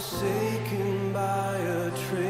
forsaken 0.00 1.12
by 1.12 1.56
a 1.58 1.90
traitor's 1.90 2.29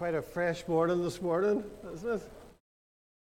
quite 0.00 0.14
a 0.14 0.22
fresh 0.22 0.66
morning 0.66 1.02
this 1.02 1.20
morning, 1.20 1.62
isn't 1.92 2.10
it? 2.10 2.22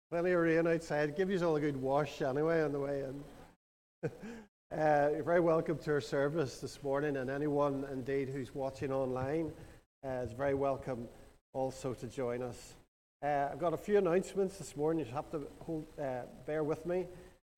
Plenty 0.09 0.31
of 0.31 0.39
rain 0.39 0.65
outside. 0.65 1.17
Give 1.17 1.29
you 1.29 1.45
all 1.45 1.57
a 1.57 1.59
good 1.59 1.75
wash 1.75 2.21
anyway 2.21 2.63
on 2.63 2.71
the 2.71 2.79
way 2.79 3.03
in. 3.03 4.09
uh, 4.79 5.09
you're 5.11 5.21
very 5.21 5.41
welcome 5.41 5.77
to 5.79 5.91
our 5.91 5.99
service 5.99 6.59
this 6.59 6.81
morning, 6.81 7.17
and 7.17 7.29
anyone 7.29 7.85
indeed 7.91 8.29
who's 8.29 8.55
watching 8.55 8.89
online 8.89 9.51
uh, 10.07 10.23
is 10.23 10.31
very 10.31 10.53
welcome 10.53 11.09
also 11.51 11.93
to 11.93 12.07
join 12.07 12.41
us. 12.41 12.75
Uh, 13.21 13.49
I've 13.51 13.59
got 13.59 13.73
a 13.73 13.77
few 13.77 13.97
announcements 13.97 14.57
this 14.57 14.77
morning. 14.77 15.05
You 15.05 15.11
have 15.13 15.29
to 15.31 15.45
hold, 15.59 15.85
uh, 16.01 16.21
bear 16.45 16.63
with 16.63 16.85
me. 16.85 17.05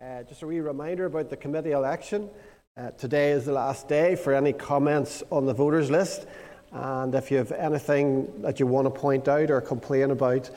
Uh, 0.04 0.24
just 0.24 0.42
a 0.42 0.48
wee 0.48 0.60
reminder 0.60 1.06
about 1.06 1.30
the 1.30 1.38
committee 1.38 1.74
election. 1.74 2.32
Uh, 2.76 2.90
today 2.90 3.30
is 3.30 3.46
the 3.46 3.52
last 3.52 3.88
day 3.88 4.16
for 4.16 4.34
any 4.34 4.54
comments 4.54 5.22
on 5.32 5.46
the 5.46 5.54
voters 5.54 5.92
list. 5.92 6.26
And 6.74 7.14
if 7.14 7.30
you 7.30 7.38
have 7.38 7.52
anything 7.52 8.42
that 8.42 8.60
you 8.60 8.66
want 8.66 8.86
to 8.86 8.90
point 8.90 9.28
out 9.28 9.52
or 9.52 9.62
complain 9.62 10.10
about, 10.10 10.50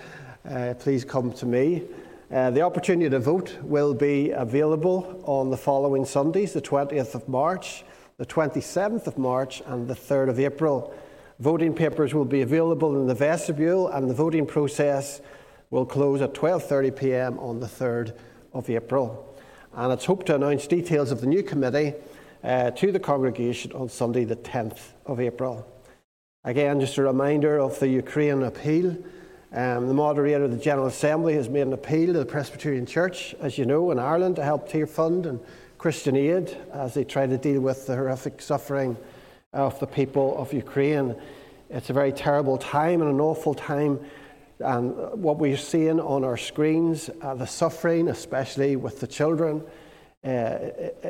uh, 0.48 0.74
please 0.78 1.04
come 1.04 1.30
to 1.34 1.46
me. 1.46 1.82
Uh, 2.32 2.50
the 2.50 2.62
opportunity 2.62 3.10
to 3.10 3.18
vote 3.18 3.56
will 3.62 3.92
be 3.92 4.30
available 4.30 5.22
on 5.24 5.50
the 5.50 5.56
following 5.56 6.06
Sundays, 6.06 6.54
the 6.54 6.62
20th 6.62 7.14
of 7.14 7.28
March, 7.28 7.84
the 8.16 8.24
27th 8.24 9.06
of 9.06 9.18
March, 9.18 9.62
and 9.66 9.86
the 9.86 9.94
3rd 9.94 10.30
of 10.30 10.40
April. 10.40 10.94
Voting 11.38 11.74
papers 11.74 12.14
will 12.14 12.24
be 12.24 12.40
available 12.40 12.98
in 12.98 13.06
the 13.06 13.14
vestibule, 13.14 13.88
and 13.88 14.08
the 14.08 14.14
voting 14.14 14.46
process 14.46 15.20
will 15.70 15.84
close 15.84 16.22
at 16.22 16.32
12:30 16.32 16.96
p.m. 16.96 17.38
on 17.38 17.60
the 17.60 17.66
3rd 17.66 18.16
of 18.54 18.70
April. 18.70 19.36
And 19.74 19.92
it's 19.92 20.06
hoped 20.06 20.26
to 20.26 20.34
announce 20.34 20.66
details 20.66 21.10
of 21.12 21.20
the 21.20 21.26
new 21.26 21.42
committee 21.42 21.92
uh, 22.42 22.70
to 22.70 22.90
the 22.90 23.00
congregation 23.00 23.72
on 23.72 23.90
Sunday, 23.90 24.24
the 24.24 24.36
10th 24.36 24.80
of 25.04 25.20
April. 25.20 25.66
Again, 26.46 26.78
just 26.78 26.96
a 26.96 27.02
reminder 27.02 27.58
of 27.58 27.76
the 27.80 27.88
Ukraine 27.88 28.44
appeal. 28.44 28.96
Um, 29.52 29.88
the 29.88 29.94
moderator 29.94 30.44
of 30.44 30.52
the 30.52 30.56
General 30.56 30.86
Assembly 30.86 31.34
has 31.34 31.48
made 31.48 31.62
an 31.62 31.72
appeal 31.72 32.12
to 32.12 32.20
the 32.20 32.24
Presbyterian 32.24 32.86
Church, 32.86 33.34
as 33.40 33.58
you 33.58 33.66
know, 33.66 33.90
in 33.90 33.98
Ireland 33.98 34.36
to 34.36 34.44
help 34.44 34.68
Tearfund 34.68 35.26
and 35.26 35.40
Christian 35.76 36.14
Aid 36.14 36.56
as 36.72 36.94
they 36.94 37.02
try 37.02 37.26
to 37.26 37.36
deal 37.36 37.60
with 37.60 37.88
the 37.88 37.96
horrific 37.96 38.40
suffering 38.40 38.96
of 39.52 39.80
the 39.80 39.88
people 39.88 40.38
of 40.38 40.52
Ukraine. 40.52 41.16
It's 41.68 41.90
a 41.90 41.92
very 41.92 42.12
terrible 42.12 42.58
time 42.58 43.02
and 43.02 43.10
an 43.10 43.20
awful 43.20 43.54
time. 43.54 43.98
And 44.60 44.94
what 45.20 45.38
we're 45.38 45.56
seeing 45.56 45.98
on 45.98 46.22
our 46.22 46.36
screens, 46.36 47.10
uh, 47.22 47.34
the 47.34 47.46
suffering, 47.46 48.06
especially 48.06 48.76
with 48.76 49.00
the 49.00 49.08
children, 49.08 49.64
uh, 50.24 50.58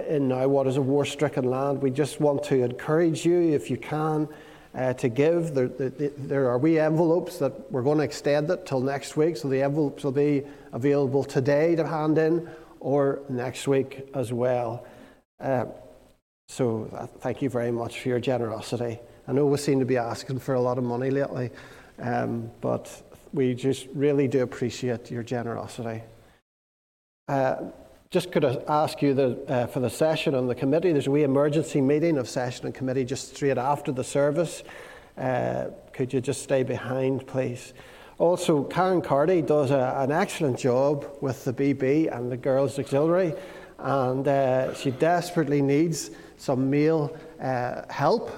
in 0.08 0.28
now 0.28 0.48
what 0.48 0.66
is 0.66 0.78
a 0.78 0.82
war 0.82 1.04
stricken 1.04 1.44
land, 1.44 1.82
we 1.82 1.90
just 1.90 2.22
want 2.22 2.42
to 2.44 2.64
encourage 2.64 3.26
you, 3.26 3.38
if 3.52 3.68
you 3.68 3.76
can, 3.76 4.30
uh, 4.76 4.92
to 4.94 5.08
give. 5.08 5.54
There, 5.54 5.68
there, 5.68 5.90
there 5.90 6.50
are 6.50 6.58
wee 6.58 6.78
envelopes 6.78 7.38
that 7.38 7.72
we're 7.72 7.82
going 7.82 7.98
to 7.98 8.04
extend 8.04 8.50
it 8.50 8.66
till 8.66 8.80
next 8.80 9.16
week, 9.16 9.36
so 9.36 9.48
the 9.48 9.62
envelopes 9.62 10.04
will 10.04 10.12
be 10.12 10.42
available 10.72 11.24
today 11.24 11.74
to 11.76 11.86
hand 11.86 12.18
in 12.18 12.48
or 12.80 13.20
next 13.28 13.66
week 13.66 14.08
as 14.14 14.32
well. 14.32 14.86
Uh, 15.40 15.64
so 16.48 16.88
uh, 16.92 17.06
thank 17.06 17.42
you 17.42 17.48
very 17.48 17.72
much 17.72 18.00
for 18.00 18.08
your 18.10 18.20
generosity. 18.20 19.00
I 19.26 19.32
know 19.32 19.46
we 19.46 19.56
seem 19.56 19.80
to 19.80 19.86
be 19.86 19.96
asking 19.96 20.38
for 20.38 20.54
a 20.54 20.60
lot 20.60 20.78
of 20.78 20.84
money 20.84 21.10
lately, 21.10 21.50
um, 21.98 22.50
but 22.60 23.02
we 23.32 23.54
just 23.54 23.88
really 23.94 24.28
do 24.28 24.42
appreciate 24.42 25.10
your 25.10 25.22
generosity. 25.22 26.02
Uh, 27.28 27.56
just 28.16 28.32
could 28.32 28.46
I 28.46 28.56
ask 28.66 29.02
you 29.02 29.12
that 29.12 29.50
uh, 29.50 29.66
for 29.66 29.80
the 29.80 29.90
session 29.90 30.34
on 30.34 30.46
the 30.46 30.54
committee, 30.54 30.90
there's 30.90 31.06
a 31.06 31.10
wee 31.10 31.24
emergency 31.24 31.82
meeting 31.82 32.16
of 32.16 32.30
session 32.30 32.64
and 32.64 32.74
committee 32.74 33.04
just 33.04 33.36
straight 33.36 33.58
after 33.58 33.92
the 33.92 34.02
service. 34.02 34.62
Uh, 35.18 35.66
could 35.92 36.14
you 36.14 36.22
just 36.22 36.42
stay 36.42 36.62
behind, 36.62 37.26
please? 37.26 37.74
Also, 38.16 38.64
Karen 38.64 39.02
Cardy 39.02 39.46
does 39.46 39.70
a, 39.70 39.94
an 39.98 40.12
excellent 40.12 40.58
job 40.58 41.06
with 41.20 41.44
the 41.44 41.52
BB 41.52 42.10
and 42.10 42.32
the 42.32 42.38
Girls 42.38 42.78
Auxiliary, 42.78 43.34
and 43.80 44.26
uh, 44.26 44.72
she 44.72 44.92
desperately 44.92 45.60
needs 45.60 46.10
some 46.38 46.70
male 46.70 47.14
uh, 47.38 47.82
help 47.92 48.30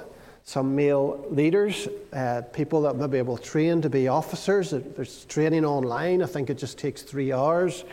some 0.43 0.75
male 0.75 1.23
leaders, 1.31 1.89
uh, 2.15 2.41
people 2.55 2.81
that 2.81 2.97
may 2.97 3.07
be 3.07 3.19
able 3.19 3.37
to 3.37 3.43
train 3.43 3.83
to 3.83 3.91
be 3.91 4.09
officers. 4.09 4.71
There's 4.71 5.27
training 5.27 5.67
online. 5.67 6.23
I 6.23 6.27
think 6.27 6.49
it 6.49 6.57
just 6.57 6.79
takes 6.79 7.03
three 7.03 7.35
hours. 7.35 7.85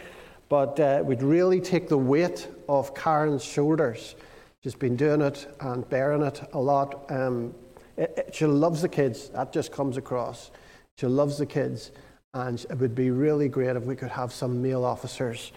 But 0.47 0.79
uh, 0.79 1.01
would 1.03 1.23
really 1.23 1.59
take 1.59 1.89
the 1.89 1.97
weight 1.97 2.47
off 2.67 2.93
Karen's 2.93 3.43
shoulders. 3.43 4.15
She's 4.63 4.75
been 4.75 4.95
doing 4.95 5.21
it 5.21 5.47
and 5.59 5.87
bearing 5.89 6.21
it 6.21 6.41
a 6.53 6.59
lot. 6.59 7.05
Um, 7.09 7.53
it, 7.97 8.13
it, 8.17 8.35
she 8.35 8.45
loves 8.45 8.81
the 8.81 8.89
kids. 8.89 9.29
That 9.29 9.53
just 9.53 9.71
comes 9.71 9.97
across. 9.97 10.51
She 10.97 11.07
loves 11.07 11.37
the 11.37 11.45
kids. 11.45 11.91
And 12.33 12.59
it 12.69 12.77
would 12.77 12.95
be 12.95 13.11
really 13.11 13.47
great 13.47 13.75
if 13.75 13.83
we 13.83 13.95
could 13.95 14.09
have 14.09 14.33
some 14.33 14.61
male 14.61 14.83
officers 14.83 15.51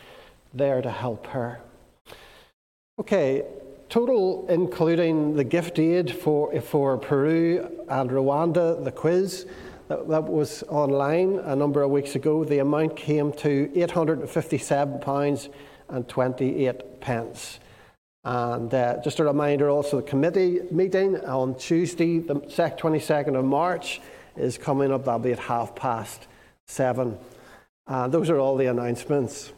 there 0.54 0.80
to 0.80 0.90
help 0.90 1.26
her. 1.28 1.60
Okay, 3.00 3.44
total, 3.88 4.46
including 4.48 5.34
the 5.34 5.44
gift 5.44 5.78
aid 5.78 6.10
for, 6.10 6.60
for 6.60 6.96
Peru 6.98 7.68
and 7.88 8.10
Rwanda, 8.10 8.82
the 8.84 8.92
quiz 8.92 9.46
that, 9.88 10.08
that 10.08 10.24
was 10.24 10.62
online 10.68 11.38
a 11.40 11.56
number 11.56 11.82
of 11.82 11.90
weeks 11.90 12.14
ago, 12.14 12.44
the 12.44 12.58
amount 12.58 12.96
came 12.96 13.32
to 13.32 13.68
£857 13.74 15.48
and 15.88 16.08
28 16.08 17.00
pence. 17.00 17.58
And 18.24 18.72
uh, 18.72 19.00
just 19.02 19.18
a 19.20 19.24
reminder 19.24 19.70
also, 19.70 19.96
the 20.00 20.06
committee 20.06 20.60
meeting 20.70 21.16
on 21.24 21.54
Tuesday, 21.54 22.18
the 22.18 22.34
22nd 22.34 23.38
of 23.38 23.44
March, 23.44 24.00
is 24.36 24.58
coming 24.58 24.92
up. 24.92 25.04
That'll 25.04 25.20
be 25.20 25.32
at 25.32 25.38
half 25.38 25.74
past 25.74 26.28
seven. 26.66 27.18
Those 27.88 28.28
are 28.28 28.38
all 28.38 28.56
the 28.56 28.66
announcements. 28.66 29.52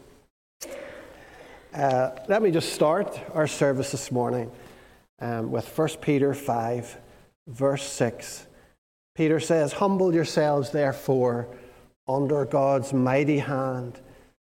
Uh, 1.75 2.11
let 2.29 2.43
me 2.43 2.51
just 2.51 2.73
start 2.73 3.21
our 3.33 3.47
service 3.47 3.93
this 3.93 4.11
morning 4.11 4.51
um, 5.21 5.53
with 5.53 5.79
1 5.79 5.89
Peter 6.01 6.35
5, 6.35 6.97
verse 7.47 7.85
6. 7.85 8.47
Peter 9.21 9.39
says, 9.39 9.75
Humble 9.75 10.15
yourselves, 10.15 10.71
therefore, 10.71 11.47
under 12.09 12.47
God's 12.47 12.95
mighty 12.95 13.41
hand, 13.41 14.01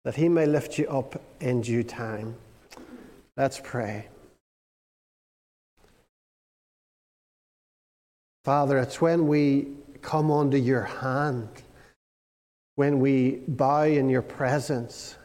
that 0.02 0.14
he 0.14 0.30
may 0.30 0.46
lift 0.46 0.78
you 0.78 0.88
up 0.88 1.20
in 1.42 1.60
due 1.60 1.82
time. 1.82 2.36
Let's 3.36 3.60
pray. 3.62 4.06
Father, 8.46 8.78
it's 8.78 8.98
when 8.98 9.26
we 9.26 9.68
come 10.00 10.30
under 10.30 10.56
your 10.56 10.84
hand, 10.84 11.50
when 12.76 12.98
we 12.98 13.42
bow 13.48 13.82
in 13.82 14.08
your 14.08 14.22
presence, 14.22 15.16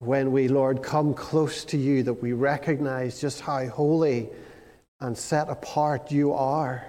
when 0.00 0.32
we, 0.32 0.48
Lord, 0.48 0.82
come 0.82 1.14
close 1.14 1.64
to 1.66 1.76
you, 1.76 2.02
that 2.02 2.14
we 2.14 2.32
recognize 2.32 3.20
just 3.20 3.42
how 3.42 3.64
holy 3.68 4.28
and 4.98 5.16
set 5.16 5.48
apart 5.48 6.10
you 6.10 6.32
are 6.32 6.84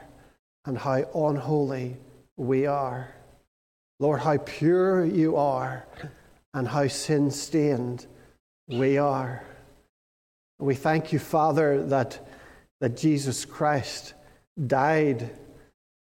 and 0.66 0.78
how 0.78 1.04
unholy 1.14 1.98
we 2.38 2.66
are. 2.66 3.14
Lord, 4.00 4.22
how 4.22 4.38
pure 4.38 5.06
you 5.06 5.36
are 5.36 5.86
and 6.54 6.68
how 6.68 6.88
sin 6.88 7.32
stained 7.32 8.08
we 8.68 8.98
are. 8.98 9.44
We 10.60 10.76
thank 10.76 11.12
you, 11.12 11.20
Father, 11.20 11.84
that, 11.88 12.28
that 12.80 12.98
Jesus 12.98 13.46
Christ 13.46 14.14
died 14.68 15.30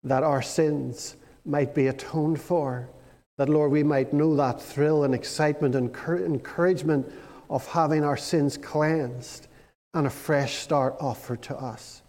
that 0.03 0.23
our 0.23 0.41
sins 0.41 1.15
might 1.45 1.73
be 1.73 1.87
atoned 1.87 2.39
for. 2.41 2.89
That, 3.37 3.49
Lord, 3.49 3.71
we 3.71 3.83
might 3.83 4.13
know 4.13 4.35
that 4.35 4.61
thrill 4.61 5.03
and 5.03 5.15
excitement 5.15 5.75
and 5.75 5.93
cour- 5.93 6.23
encouragement 6.23 7.11
of 7.49 7.67
having 7.67 8.03
our 8.03 8.17
sins 8.17 8.57
cleansed 8.57 9.47
and 9.93 10.07
a 10.07 10.11
fresh 10.11 10.55
start 10.55 10.95
offered 10.99 11.41
to 11.43 11.57
us. 11.57 12.01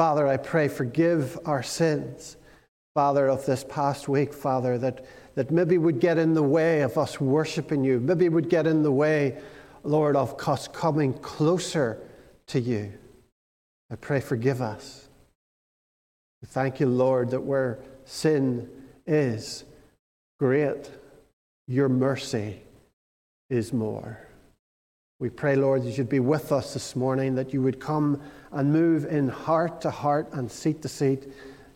Father, 0.00 0.26
I 0.26 0.38
pray, 0.38 0.68
forgive 0.68 1.38
our 1.44 1.62
sins, 1.62 2.38
Father, 2.94 3.28
of 3.28 3.44
this 3.44 3.66
past 3.68 4.08
week, 4.08 4.32
Father, 4.32 4.78
that, 4.78 5.04
that 5.34 5.50
maybe 5.50 5.76
would 5.76 6.00
get 6.00 6.16
in 6.16 6.32
the 6.32 6.42
way 6.42 6.80
of 6.80 6.96
us 6.96 7.20
worshiping 7.20 7.84
you, 7.84 8.00
maybe 8.00 8.30
would 8.30 8.48
get 8.48 8.66
in 8.66 8.82
the 8.82 8.90
way, 8.90 9.38
Lord, 9.84 10.16
of 10.16 10.40
us 10.48 10.68
coming 10.68 11.12
closer 11.12 12.00
to 12.46 12.58
you. 12.58 12.94
I 13.90 13.96
pray, 13.96 14.20
forgive 14.20 14.62
us. 14.62 15.06
We 16.40 16.48
Thank 16.48 16.80
you, 16.80 16.86
Lord, 16.86 17.32
that 17.32 17.42
where 17.42 17.80
sin 18.06 18.70
is 19.06 19.64
great, 20.38 20.88
your 21.68 21.90
mercy 21.90 22.62
is 23.50 23.74
more. 23.74 24.29
We 25.20 25.28
pray, 25.28 25.54
Lord, 25.54 25.84
that 25.84 25.98
you'd 25.98 26.08
be 26.08 26.18
with 26.18 26.50
us 26.50 26.72
this 26.72 26.96
morning, 26.96 27.34
that 27.34 27.52
you 27.52 27.60
would 27.60 27.78
come 27.78 28.22
and 28.52 28.72
move 28.72 29.04
in 29.04 29.28
heart 29.28 29.82
to 29.82 29.90
heart 29.90 30.28
and 30.32 30.50
seat 30.50 30.80
to 30.80 30.88
seat. 30.88 31.30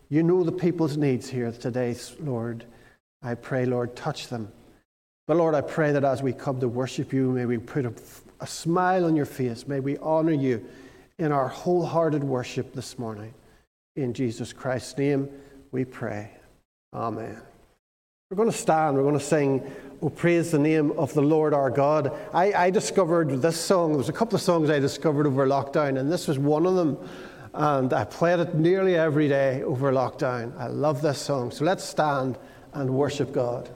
You 0.09 0.23
know 0.23 0.43
the 0.43 0.51
people's 0.51 0.97
needs 0.97 1.29
here 1.29 1.51
today, 1.51 1.95
Lord. 2.19 2.65
I 3.21 3.35
pray, 3.35 3.67
Lord, 3.67 3.95
touch 3.95 4.29
them. 4.29 4.51
But 5.27 5.37
Lord, 5.37 5.53
I 5.53 5.61
pray 5.61 5.91
that 5.91 6.03
as 6.03 6.23
we 6.23 6.33
come 6.33 6.59
to 6.59 6.67
worship 6.67 7.13
you, 7.13 7.31
may 7.31 7.45
we 7.45 7.59
put 7.59 7.85
a, 7.85 7.93
a 8.39 8.47
smile 8.47 9.05
on 9.05 9.15
your 9.15 9.25
face. 9.25 9.67
May 9.67 9.79
we 9.79 9.97
honor 9.99 10.33
you 10.33 10.65
in 11.19 11.31
our 11.31 11.47
wholehearted 11.47 12.23
worship 12.23 12.73
this 12.73 12.97
morning. 12.97 13.33
In 13.95 14.13
Jesus 14.13 14.53
Christ's 14.53 14.97
name, 14.97 15.29
we 15.71 15.85
pray. 15.85 16.31
Amen. 16.93 17.41
We're 18.31 18.37
going 18.37 18.49
to 18.49 18.57
stand, 18.57 18.97
we're 18.97 19.03
going 19.03 19.19
to 19.19 19.23
sing, 19.23 19.71
Oh, 20.01 20.09
praise 20.09 20.49
the 20.49 20.57
name 20.57 20.93
of 20.93 21.13
the 21.13 21.21
Lord 21.21 21.53
our 21.53 21.69
God. 21.69 22.11
I, 22.33 22.53
I 22.53 22.69
discovered 22.71 23.29
this 23.39 23.55
song, 23.55 23.89
there 23.89 23.99
was 23.99 24.09
a 24.09 24.13
couple 24.13 24.35
of 24.35 24.41
songs 24.41 24.67
I 24.67 24.79
discovered 24.79 25.27
over 25.27 25.45
lockdown, 25.45 25.99
and 25.99 26.11
this 26.11 26.27
was 26.27 26.39
one 26.39 26.65
of 26.65 26.73
them. 26.73 26.97
And 27.53 27.93
I 27.93 28.03
played 28.03 28.39
it 28.39 28.55
nearly 28.55 28.95
every 28.95 29.27
day 29.27 29.61
over 29.61 29.91
lockdown. 29.91 30.57
I 30.57 30.65
love 30.65 31.03
this 31.03 31.21
song. 31.21 31.51
So 31.51 31.65
let's 31.65 31.83
stand 31.83 32.39
and 32.73 32.89
worship 32.89 33.31
God. 33.31 33.69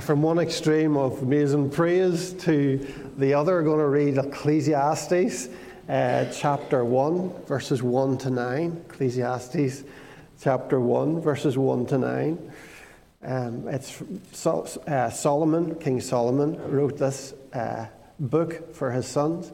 From 0.00 0.22
one 0.22 0.38
extreme 0.38 0.96
of 0.96 1.22
amazing 1.22 1.70
praise 1.70 2.32
to 2.32 2.78
the 3.18 3.34
other, 3.34 3.62
going 3.62 3.78
to 3.78 3.86
read 3.86 4.16
Ecclesiastes 4.16 5.48
uh, 5.88 6.24
chapter 6.32 6.84
1, 6.84 7.44
verses 7.44 7.82
1 7.82 8.18
to 8.18 8.30
9. 8.30 8.84
Ecclesiastes 8.88 9.84
chapter 10.40 10.80
1, 10.80 11.20
verses 11.20 11.58
1 11.58 11.86
to 11.86 11.98
9. 11.98 12.52
Um, 13.22 13.68
it's 13.68 14.02
Sol- 14.32 14.68
uh, 14.86 15.10
Solomon, 15.10 15.74
King 15.74 16.00
Solomon, 16.00 16.56
wrote 16.70 16.96
this 16.96 17.34
uh, 17.52 17.86
book 18.18 18.74
for 18.74 18.90
his 18.90 19.06
sons. 19.06 19.52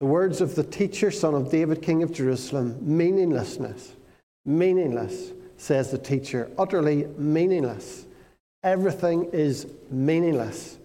The 0.00 0.06
words 0.06 0.40
of 0.40 0.54
the 0.54 0.64
teacher, 0.64 1.10
son 1.10 1.34
of 1.34 1.50
David, 1.50 1.82
king 1.82 2.02
of 2.02 2.12
Jerusalem 2.12 2.78
meaninglessness. 2.80 3.94
Meaningless, 4.46 5.32
says 5.58 5.90
the 5.90 5.98
teacher, 5.98 6.50
utterly 6.56 7.06
meaningless. 7.18 8.06
Everything 8.64 9.30
is 9.32 9.68
meaningless. 9.88 10.78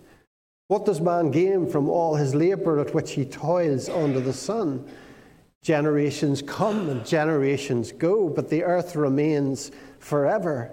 What 0.68 0.86
does 0.86 1.02
man 1.02 1.32
gain 1.32 1.68
from 1.68 1.90
all 1.90 2.16
his 2.16 2.36
labour 2.36 2.80
at 2.80 2.94
which 2.94 3.12
he 3.12 3.26
toils 3.26 3.90
under 3.90 4.20
the 4.20 4.34
sun? 4.34 4.88
Generations 5.64 6.44
come 6.44 6.90
and 6.90 7.06
generations 7.06 7.92
go, 7.92 8.30
but 8.30 8.50
the 8.50 8.64
earth 8.64 8.96
remains 8.96 9.72
forever. 10.00 10.72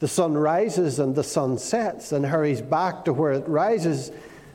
The 0.00 0.08
sun 0.08 0.34
rises 0.34 0.98
and 0.98 1.14
the 1.14 1.22
sun 1.22 1.56
sets 1.56 2.10
and 2.10 2.26
hurries 2.26 2.62
back 2.62 3.04
to 3.04 3.12
where 3.12 3.32
it 3.32 3.48
rises. 3.48 4.10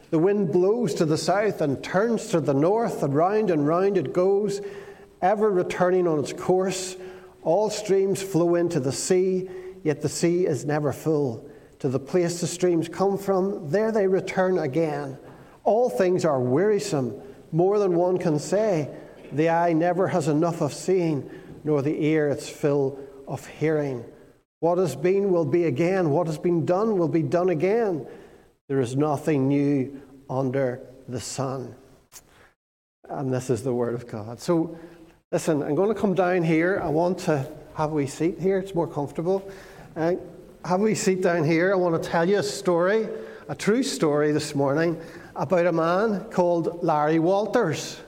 The 0.09 0.19
wind 0.19 0.51
blows 0.51 0.93
to 0.95 1.05
the 1.05 1.17
south 1.17 1.61
and 1.61 1.81
turns 1.83 2.27
to 2.27 2.41
the 2.41 2.53
north, 2.53 3.03
and 3.03 3.15
round 3.15 3.51
and 3.51 3.65
round 3.65 3.97
it 3.97 4.11
goes, 4.11 4.59
ever 5.21 5.49
returning 5.49 6.07
on 6.07 6.19
its 6.19 6.33
course. 6.33 6.97
All 7.43 7.69
streams 7.69 8.21
flow 8.21 8.55
into 8.55 8.81
the 8.81 8.91
sea, 8.91 9.49
yet 9.83 10.01
the 10.01 10.09
sea 10.09 10.45
is 10.45 10.65
never 10.65 10.91
full. 10.91 11.48
To 11.79 11.89
the 11.89 11.99
place 11.99 12.41
the 12.41 12.47
streams 12.47 12.89
come 12.89 13.17
from, 13.17 13.69
there 13.69 13.91
they 13.91 14.07
return 14.07 14.59
again. 14.59 15.17
All 15.63 15.89
things 15.89 16.25
are 16.25 16.39
wearisome, 16.39 17.21
more 17.51 17.79
than 17.79 17.95
one 17.95 18.17
can 18.17 18.37
say. 18.39 18.89
The 19.31 19.49
eye 19.49 19.73
never 19.73 20.07
has 20.07 20.27
enough 20.27 20.61
of 20.61 20.73
seeing, 20.73 21.29
nor 21.63 21.81
the 21.81 22.03
ear 22.03 22.29
its 22.29 22.49
fill 22.49 22.99
of 23.27 23.45
hearing. 23.45 24.03
What 24.59 24.77
has 24.77 24.95
been 24.95 25.31
will 25.31 25.45
be 25.45 25.65
again. 25.65 26.09
What 26.09 26.27
has 26.27 26.37
been 26.37 26.65
done 26.65 26.97
will 26.97 27.07
be 27.07 27.23
done 27.23 27.49
again. 27.49 28.05
There 28.67 28.81
is 28.81 28.95
nothing 28.95 29.47
new 29.47 30.01
under 30.29 30.81
the 31.07 31.21
sun. 31.21 31.75
And 33.07 33.33
this 33.33 33.49
is 33.49 33.63
the 33.63 33.73
Word 33.73 33.93
of 33.93 34.05
God. 34.05 34.39
So, 34.39 34.77
listen, 35.31 35.63
I'm 35.63 35.75
going 35.75 35.93
to 35.93 35.99
come 35.99 36.13
down 36.13 36.43
here. 36.43 36.81
I 36.83 36.89
want 36.89 37.19
to 37.19 37.49
have 37.75 37.91
a 37.91 37.95
wee 37.95 38.07
seat 38.07 38.37
here, 38.39 38.57
it's 38.57 38.75
more 38.75 38.87
comfortable. 38.87 39.49
Uh, 39.95 40.15
have 40.65 40.81
we 40.81 40.93
seat 40.93 41.21
down 41.21 41.45
here. 41.45 41.71
I 41.71 41.75
want 41.75 42.01
to 42.01 42.09
tell 42.09 42.27
you 42.27 42.39
a 42.39 42.43
story, 42.43 43.07
a 43.47 43.55
true 43.55 43.81
story 43.81 44.31
this 44.31 44.53
morning, 44.53 44.99
about 45.35 45.65
a 45.65 45.71
man 45.71 46.25
called 46.31 46.83
Larry 46.83 47.17
Walters. 47.19 47.99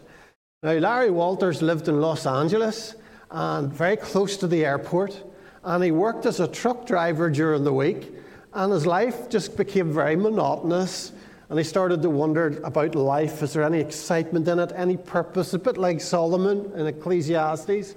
Now, 0.62 0.74
Larry 0.74 1.12
Walters 1.12 1.62
lived 1.62 1.88
in 1.88 2.02
Los 2.02 2.26
Angeles 2.26 2.96
and 3.32 3.72
very 3.72 3.96
close 3.96 4.36
to 4.38 4.48
the 4.48 4.66
airport, 4.66 5.24
and 5.64 5.84
he 5.84 5.92
worked 5.92 6.26
as 6.26 6.42
a 6.42 6.48
truck 6.48 6.86
driver 6.86 7.30
during 7.30 7.64
the 7.64 7.74
week, 7.74 8.12
and 8.54 8.74
his 8.74 8.86
life 8.86 9.30
just 9.30 9.56
became 9.56 9.94
very 9.94 10.18
monotonous. 10.18 11.14
And 11.50 11.58
he 11.58 11.64
started 11.66 12.02
to 12.02 12.10
wonder 12.10 12.62
about 12.64 12.96
life. 12.96 13.44
Is 13.44 13.54
there 13.54 13.64
any 13.64 13.80
excitement 13.80 14.48
in 14.48 14.60
it, 14.60 14.72
any 14.74 14.96
purpose? 14.96 15.54
A 15.54 15.60
bit 15.60 15.78
like 15.78 16.00
Solomon 16.00 16.72
in 16.76 16.88
Ecclesiastes. 16.88 17.96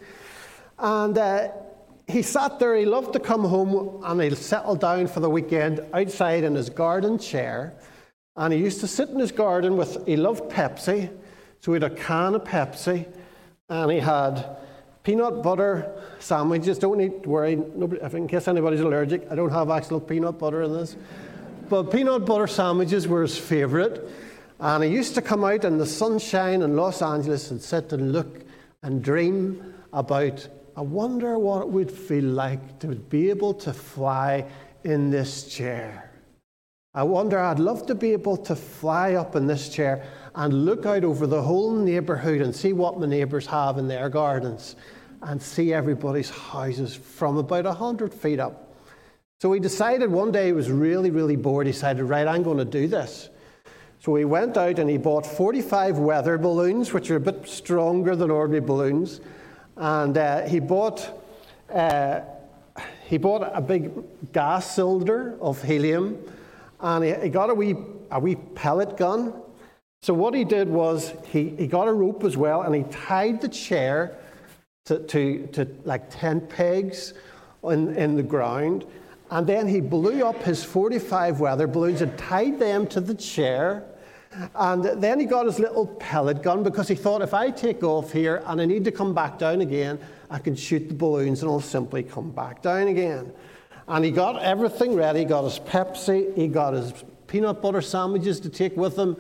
And 0.78 1.16
uh, 1.16 1.48
he 2.06 2.22
sat 2.22 2.58
there, 2.58 2.76
he 2.76 2.84
loved 2.84 3.12
to 3.14 3.20
come 3.20 3.44
home 3.44 4.02
and 4.04 4.20
he'd 4.20 4.36
settle 4.36 4.76
down 4.76 5.06
for 5.06 5.20
the 5.20 5.30
weekend 5.30 5.80
outside 5.92 6.44
in 6.44 6.54
his 6.54 6.70
garden 6.70 7.18
chair. 7.18 7.74
And 8.36 8.52
he 8.52 8.58
used 8.58 8.80
to 8.80 8.88
sit 8.88 9.08
in 9.08 9.18
his 9.18 9.32
garden 9.32 9.76
with, 9.76 10.06
he 10.06 10.16
loved 10.16 10.50
Pepsi, 10.50 11.10
so 11.60 11.72
he 11.72 11.80
had 11.80 11.92
a 11.92 11.94
can 11.94 12.34
of 12.34 12.44
Pepsi 12.44 13.06
and 13.68 13.90
he 13.90 14.00
had 14.00 14.56
peanut 15.02 15.42
butter 15.42 15.92
sandwiches. 16.18 16.78
Don't 16.78 16.98
need 16.98 17.22
to 17.22 17.28
worry, 17.28 17.56
nobody, 17.56 18.02
in 18.16 18.28
case 18.28 18.48
anybody's 18.48 18.80
allergic, 18.80 19.26
I 19.30 19.34
don't 19.34 19.50
have 19.50 19.70
actual 19.70 20.00
peanut 20.00 20.38
butter 20.38 20.62
in 20.62 20.72
this. 20.72 20.96
But 21.68 21.90
peanut 21.90 22.26
butter 22.26 22.46
sandwiches 22.46 23.08
were 23.08 23.22
his 23.22 23.38
favourite. 23.38 24.00
And 24.60 24.84
he 24.84 24.90
used 24.90 25.14
to 25.14 25.22
come 25.22 25.44
out 25.44 25.64
in 25.64 25.78
the 25.78 25.86
sunshine 25.86 26.62
in 26.62 26.76
Los 26.76 27.02
Angeles 27.02 27.50
and 27.50 27.60
sit 27.60 27.92
and 27.92 28.12
look 28.12 28.42
and 28.82 29.02
dream 29.02 29.74
about, 29.92 30.46
I 30.76 30.80
wonder 30.80 31.38
what 31.38 31.62
it 31.62 31.68
would 31.68 31.90
feel 31.90 32.24
like 32.24 32.80
to 32.80 32.88
be 32.88 33.30
able 33.30 33.54
to 33.54 33.72
fly 33.72 34.44
in 34.82 35.10
this 35.10 35.46
chair. 35.46 36.10
I 36.94 37.04
wonder, 37.04 37.38
I'd 37.38 37.60
love 37.60 37.86
to 37.86 37.94
be 37.94 38.12
able 38.12 38.36
to 38.38 38.56
fly 38.56 39.14
up 39.14 39.36
in 39.36 39.46
this 39.46 39.68
chair 39.68 40.04
and 40.34 40.64
look 40.64 40.84
out 40.84 41.04
over 41.04 41.26
the 41.26 41.42
whole 41.42 41.74
neighbourhood 41.74 42.40
and 42.40 42.54
see 42.54 42.72
what 42.72 42.98
my 42.98 43.06
neighbours 43.06 43.46
have 43.46 43.78
in 43.78 43.86
their 43.86 44.08
gardens 44.08 44.74
and 45.22 45.40
see 45.40 45.72
everybody's 45.72 46.30
houses 46.30 46.94
from 46.94 47.36
about 47.36 47.64
100 47.64 48.12
feet 48.12 48.40
up. 48.40 48.74
So 49.40 49.52
he 49.52 49.60
decided 49.60 50.10
one 50.10 50.32
day 50.32 50.46
he 50.46 50.52
was 50.52 50.70
really, 50.70 51.10
really 51.10 51.36
bored. 51.36 51.66
He 51.66 51.72
decided, 51.72 52.04
right, 52.04 52.26
I'm 52.26 52.42
going 52.42 52.58
to 52.58 52.64
do 52.64 52.88
this. 52.88 53.28
So 54.00 54.14
he 54.16 54.24
went 54.24 54.56
out 54.56 54.78
and 54.78 54.90
he 54.90 54.98
bought 54.98 55.24
45 55.24 55.98
weather 55.98 56.36
balloons, 56.36 56.92
which 56.92 57.10
are 57.10 57.16
a 57.16 57.20
bit 57.20 57.48
stronger 57.48 58.14
than 58.16 58.30
ordinary 58.30 58.60
balloons. 58.60 59.20
And 59.76 60.16
uh, 60.16 60.46
he 60.46 60.60
bought. 60.60 61.20
Uh, 61.72 62.20
he 63.06 63.18
bought 63.18 63.50
a 63.54 63.60
big 63.60 63.92
gas 64.32 64.74
cylinder 64.74 65.36
of 65.40 65.62
helium 65.62 66.18
and 66.80 67.04
he, 67.04 67.14
he 67.14 67.28
got 67.28 67.50
a 67.50 67.54
wee, 67.54 67.76
a 68.10 68.18
wee 68.18 68.36
pellet 68.54 68.96
gun. 68.96 69.34
So, 70.02 70.12
what 70.14 70.34
he 70.34 70.44
did 70.44 70.68
was 70.68 71.12
he, 71.28 71.50
he 71.50 71.66
got 71.66 71.88
a 71.88 71.92
rope 71.92 72.24
as 72.24 72.36
well 72.36 72.62
and 72.62 72.74
he 72.74 72.82
tied 72.84 73.40
the 73.40 73.48
chair 73.48 74.16
to, 74.86 74.98
to, 75.00 75.46
to 75.48 75.68
like 75.84 76.10
10 76.10 76.42
pegs 76.46 77.14
in, 77.62 77.94
in 77.96 78.16
the 78.16 78.22
ground. 78.22 78.84
And 79.30 79.46
then 79.46 79.66
he 79.66 79.80
blew 79.80 80.24
up 80.24 80.42
his 80.42 80.62
45 80.62 81.40
weather 81.40 81.66
balloons 81.66 82.02
and 82.02 82.16
tied 82.18 82.58
them 82.58 82.86
to 82.88 83.00
the 83.00 83.14
chair. 83.14 83.84
And 84.54 84.84
then 84.84 85.20
he 85.20 85.26
got 85.26 85.46
his 85.46 85.58
little 85.58 85.86
pellet 85.86 86.42
gun 86.42 86.62
because 86.62 86.88
he 86.88 86.94
thought 86.94 87.22
if 87.22 87.34
I 87.34 87.50
take 87.50 87.82
off 87.82 88.12
here 88.12 88.42
and 88.46 88.60
I 88.60 88.64
need 88.64 88.84
to 88.84 88.90
come 88.90 89.14
back 89.14 89.38
down 89.38 89.60
again, 89.60 89.98
I 90.30 90.38
can 90.38 90.56
shoot 90.56 90.88
the 90.88 90.94
balloons 90.94 91.42
and 91.42 91.50
I'll 91.50 91.60
simply 91.60 92.02
come 92.02 92.30
back 92.30 92.62
down 92.62 92.88
again. 92.88 93.32
And 93.86 94.04
he 94.04 94.10
got 94.10 94.42
everything 94.42 94.94
ready. 94.94 95.20
He 95.20 95.24
got 95.24 95.44
his 95.44 95.58
Pepsi, 95.58 96.34
he 96.36 96.48
got 96.48 96.74
his 96.74 96.92
peanut 97.26 97.60
butter 97.60 97.80
sandwiches 97.80 98.40
to 98.40 98.48
take 98.48 98.76
with 98.76 98.98
him, 98.98 99.16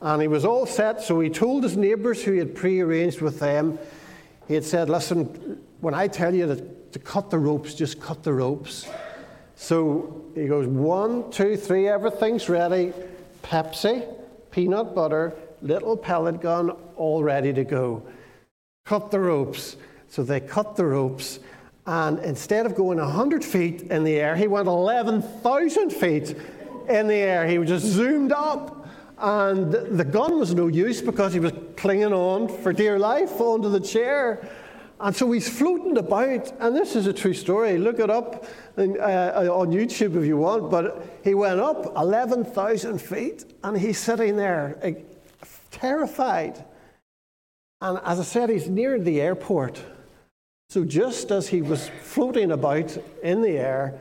and 0.00 0.22
he 0.22 0.28
was 0.28 0.44
all 0.44 0.66
set. 0.66 1.02
So 1.02 1.20
he 1.20 1.28
told 1.28 1.62
his 1.62 1.76
neighbours 1.76 2.22
who 2.22 2.32
he 2.32 2.38
had 2.38 2.54
prearranged 2.54 3.20
with 3.20 3.40
them, 3.40 3.78
he 4.46 4.54
had 4.54 4.64
said, 4.64 4.88
Listen, 4.88 5.60
when 5.80 5.94
I 5.94 6.08
tell 6.08 6.34
you 6.34 6.46
to, 6.46 6.56
to 6.92 6.98
cut 6.98 7.30
the 7.30 7.38
ropes, 7.38 7.74
just 7.74 8.00
cut 8.00 8.22
the 8.22 8.32
ropes. 8.32 8.88
So 9.56 10.24
he 10.34 10.46
goes, 10.46 10.66
One, 10.66 11.30
two, 11.30 11.56
three, 11.56 11.88
everything's 11.88 12.48
ready. 12.48 12.92
Pepsi, 13.42 14.06
peanut 14.54 14.94
butter, 14.94 15.34
little 15.62 15.96
pellet 15.96 16.40
gun, 16.40 16.70
all 16.96 17.24
ready 17.24 17.52
to 17.52 17.64
go. 17.64 18.00
Cut 18.86 19.10
the 19.10 19.18
ropes. 19.18 19.76
So 20.06 20.22
they 20.22 20.38
cut 20.38 20.76
the 20.76 20.84
ropes, 20.84 21.40
and 21.86 22.20
instead 22.20 22.66
of 22.66 22.76
going 22.76 22.98
100 22.98 23.44
feet 23.44 23.82
in 23.90 24.04
the 24.04 24.14
air, 24.14 24.36
he 24.36 24.46
went 24.46 24.68
11,000 24.68 25.90
feet 25.90 26.36
in 26.88 27.08
the 27.08 27.16
air. 27.16 27.48
He 27.48 27.58
just 27.64 27.84
zoomed 27.84 28.30
up, 28.30 28.86
and 29.18 29.72
the 29.72 30.04
gun 30.04 30.38
was 30.38 30.54
no 30.54 30.68
use 30.68 31.02
because 31.02 31.32
he 31.32 31.40
was 31.40 31.52
clinging 31.76 32.12
on 32.12 32.46
for 32.46 32.72
dear 32.72 32.96
life 32.96 33.40
onto 33.40 33.68
the 33.68 33.80
chair. 33.80 34.48
And 35.04 35.14
so 35.14 35.30
he's 35.32 35.50
floating 35.50 35.98
about, 35.98 36.50
and 36.60 36.74
this 36.74 36.96
is 36.96 37.06
a 37.06 37.12
true 37.12 37.34
story. 37.34 37.76
Look 37.76 37.98
it 37.98 38.08
up 38.08 38.46
in, 38.78 38.98
uh, 38.98 39.48
on 39.52 39.68
YouTube 39.68 40.16
if 40.16 40.24
you 40.24 40.38
want. 40.38 40.70
But 40.70 41.20
he 41.22 41.34
went 41.34 41.60
up 41.60 41.94
11,000 41.94 42.98
feet, 42.98 43.44
and 43.62 43.76
he's 43.76 43.98
sitting 43.98 44.38
there, 44.38 44.78
uh, 44.82 44.92
terrified. 45.70 46.64
And 47.82 48.00
as 48.02 48.18
I 48.18 48.22
said, 48.22 48.48
he's 48.48 48.66
near 48.66 48.98
the 48.98 49.20
airport. 49.20 49.78
So 50.70 50.86
just 50.86 51.30
as 51.30 51.48
he 51.48 51.60
was 51.60 51.90
floating 52.00 52.50
about 52.50 52.96
in 53.22 53.42
the 53.42 53.58
air, 53.58 54.00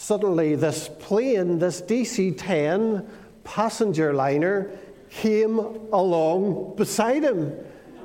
suddenly 0.00 0.56
this 0.56 0.88
plane, 0.98 1.60
this 1.60 1.80
DC 1.80 2.36
10 2.36 3.08
passenger 3.44 4.12
liner, 4.12 4.72
came 5.08 5.60
along 5.92 6.74
beside 6.74 7.22
him. 7.22 7.56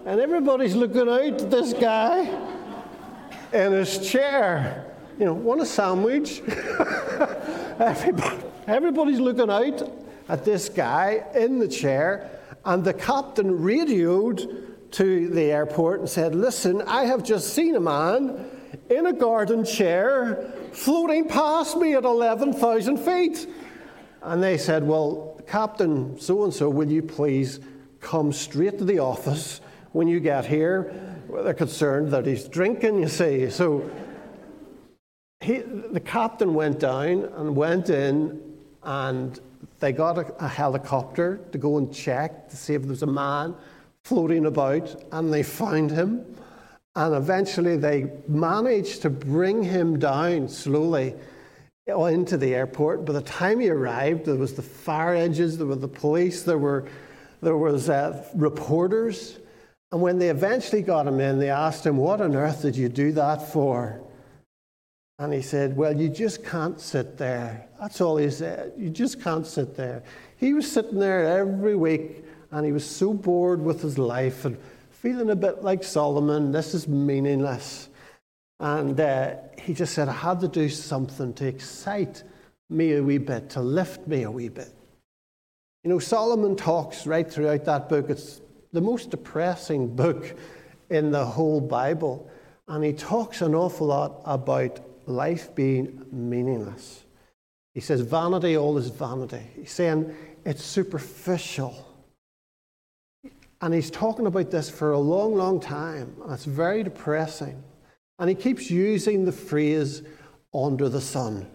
And 0.04 0.20
everybody's 0.20 0.76
looking 0.76 1.08
out 1.08 1.42
at 1.42 1.52
this 1.52 1.74
guy 1.74 2.22
in 3.54 3.72
his 3.72 4.00
chair. 4.00 4.92
You 5.20 5.26
know, 5.26 5.34
want 5.34 5.62
a 5.62 5.66
sandwich? 5.66 6.42
Everybody, 7.80 8.38
everybody's 8.66 9.20
looking 9.20 9.52
out 9.52 9.92
at 10.28 10.44
this 10.44 10.70
guy 10.70 11.24
in 11.36 11.60
the 11.60 11.68
chair, 11.68 12.40
and 12.66 12.84
the 12.84 12.94
captain 12.94 13.62
radioed 13.62 14.92
to 14.94 15.30
the 15.30 15.52
airport 15.52 16.00
and 16.00 16.10
said, 16.10 16.34
Listen, 16.34 16.82
I 16.84 17.06
have 17.06 17.24
just 17.24 17.54
seen 17.54 17.76
a 17.76 17.80
man 17.80 18.50
in 18.90 19.06
a 19.06 19.14
garden 19.14 19.64
chair 19.64 20.52
floating 20.72 21.28
past 21.28 21.78
me 21.78 21.94
at 21.94 22.06
11,000 22.06 22.98
feet. 22.98 23.48
And 24.24 24.42
they 24.42 24.58
said, 24.58 24.84
Well, 24.84 25.40
Captain 25.48 26.20
so 26.20 26.44
and 26.44 26.54
so, 26.54 26.70
will 26.70 26.92
you 26.92 27.04
please 27.04 27.60
come 28.00 28.34
straight 28.34 28.80
to 28.80 28.86
the 28.86 28.98
office 28.98 29.62
when 29.92 30.08
you 30.08 30.20
get 30.20 30.46
here? 30.46 30.94
They're 31.30 31.54
concerned 31.54 32.12
that 32.12 32.26
he's 32.26 32.48
drinking, 32.48 33.00
you 33.00 33.08
see. 33.08 33.50
So 33.50 33.90
he, 35.40 35.60
the 35.60 36.00
captain 36.00 36.54
went 36.54 36.80
down 36.80 37.26
and 37.36 37.56
went 37.56 37.90
in, 37.90 38.42
and 38.84 39.40
they 39.80 39.92
got 39.92 40.18
a, 40.18 40.44
a 40.44 40.48
helicopter 40.48 41.40
to 41.52 41.58
go 41.58 41.78
and 41.78 41.94
check 41.94 42.50
to 42.50 42.56
see 42.56 42.74
if 42.74 42.82
there 42.82 42.90
was 42.90 43.04
a 43.04 43.08
man 43.08 43.56
floating 44.04 44.46
about, 44.46 45.04
and 45.12 45.34
they 45.34 45.44
found 45.44 45.92
him. 45.92 46.26
And 46.96 47.16
eventually 47.16 47.78
they 47.78 48.12
managed 48.28 49.02
to 49.04 49.10
bring 49.10 49.64
him 49.64 49.98
down 49.98 50.50
slowly 50.50 51.16
into 51.88 52.38
the 52.38 52.54
airport. 52.54 53.06
By 53.06 53.14
the 53.14 53.22
time 53.22 53.60
he 53.60 53.70
arrived, 53.70 54.26
there 54.26 54.36
was 54.36 54.54
the 54.54 54.62
fire 54.62 55.14
engines, 55.14 55.58
there 55.58 55.68
were 55.68 55.76
the 55.76 55.88
police, 55.88 56.44
there 56.44 56.58
were 56.58 56.88
there 57.42 57.58
was 57.58 57.90
uh, 57.90 58.24
reporters. 58.36 59.40
And 59.92 60.02
when 60.02 60.20
they 60.20 60.30
eventually 60.30 60.82
got 60.82 61.08
him 61.08 61.20
in, 61.20 61.40
they 61.40 61.50
asked 61.50 61.86
him, 61.86 61.98
"What 61.98 62.22
on 62.22 62.36
earth 62.36 62.62
did 62.62 62.78
you 62.78 62.90
do 62.90 63.12
that 63.14 63.52
for?" 63.52 64.02
And 65.20 65.34
he 65.34 65.42
said, 65.42 65.76
"Well, 65.76 66.00
you 66.00 66.10
just 66.10 66.44
can't 66.44 66.80
sit 66.80 67.18
there." 67.18 67.68
That's 67.80 68.02
all 68.02 68.18
he 68.18 68.30
said. 68.30 68.74
You 68.78 68.90
just 68.90 69.22
can't 69.22 69.46
sit 69.46 69.76
there. 69.76 70.04
He 70.38 70.54
was 70.54 70.72
sitting 70.72 71.00
there 71.00 71.40
every 71.40 71.76
week, 71.76 72.26
and 72.52 72.66
he 72.66 72.72
was 72.72 72.86
so 72.86 73.14
bored 73.14 73.62
with 73.62 73.82
his 73.82 73.98
life 73.98 74.46
and 74.46 74.58
feeling 74.90 75.30
a 75.30 75.36
bit 75.36 75.64
like 75.64 75.84
Solomon. 75.84 76.52
This 76.52 76.74
is 76.74 76.88
meaningless. 76.88 77.90
And 78.60 79.00
uh, 79.00 79.36
he 79.60 79.74
just 79.74 79.94
said, 79.94 80.08
I 80.08 80.14
had 80.14 80.40
to 80.42 80.48
do 80.48 80.70
something 80.70 81.34
to 81.34 81.48
excite 81.48 82.24
me 82.70 82.94
a 82.94 83.04
wee 83.04 83.18
bit, 83.18 83.50
to 83.52 83.62
lift 83.62 84.08
me 84.08 84.24
a 84.24 84.32
wee 84.32 84.50
bit. 84.50 84.72
You 85.84 85.90
know, 85.90 85.98
Solomon 85.98 86.56
talks 86.56 87.08
right 87.08 87.30
throughout 87.30 87.66
that 87.66 87.90
book. 87.90 88.12
It's 88.12 88.42
the 88.74 88.82
most 88.82 89.10
depressing 89.10 89.96
book 89.96 90.36
in 90.90 91.12
the 91.12 91.26
whole 91.26 91.62
Bible. 91.62 92.30
And 92.68 92.84
he 92.84 92.94
talks 92.94 93.42
an 93.42 93.56
awful 93.56 93.88
lot 93.88 94.22
about 94.26 94.80
life 95.08 95.54
being 95.56 96.06
meaningless. 96.12 97.04
He 97.74 97.82
says, 97.82 98.02
vanity, 98.02 98.58
all 98.58 98.78
is 98.78 98.90
vanity. 98.90 99.42
He's 99.56 99.72
saying 99.72 100.14
it's 100.46 100.64
superficial. 100.64 101.88
And 103.62 103.74
he's 103.74 103.92
talking 103.92 104.26
about 104.26 104.52
this 104.52 104.70
for 104.70 104.92
a 104.92 105.00
long, 105.00 105.36
long 105.36 105.60
time. 105.60 106.16
And 106.24 106.34
it's 106.34 106.46
very 106.46 106.84
depressing. 106.84 107.64
And 108.20 108.30
he 108.30 108.36
keeps 108.36 108.70
using 108.70 109.26
the 109.26 109.32
phrase 109.32 110.04
under 110.54 110.90
the 110.90 111.02
sun. 111.02 111.48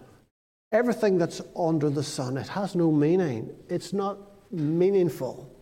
Everything 0.71 1.17
that's 1.17 1.41
under 1.55 1.89
the 1.89 2.03
sun, 2.03 2.37
it 2.37 2.47
has 2.49 2.75
no 2.75 2.91
meaning. 2.91 3.55
It's 3.69 3.93
not 3.93 4.17
meaningful 4.51 5.56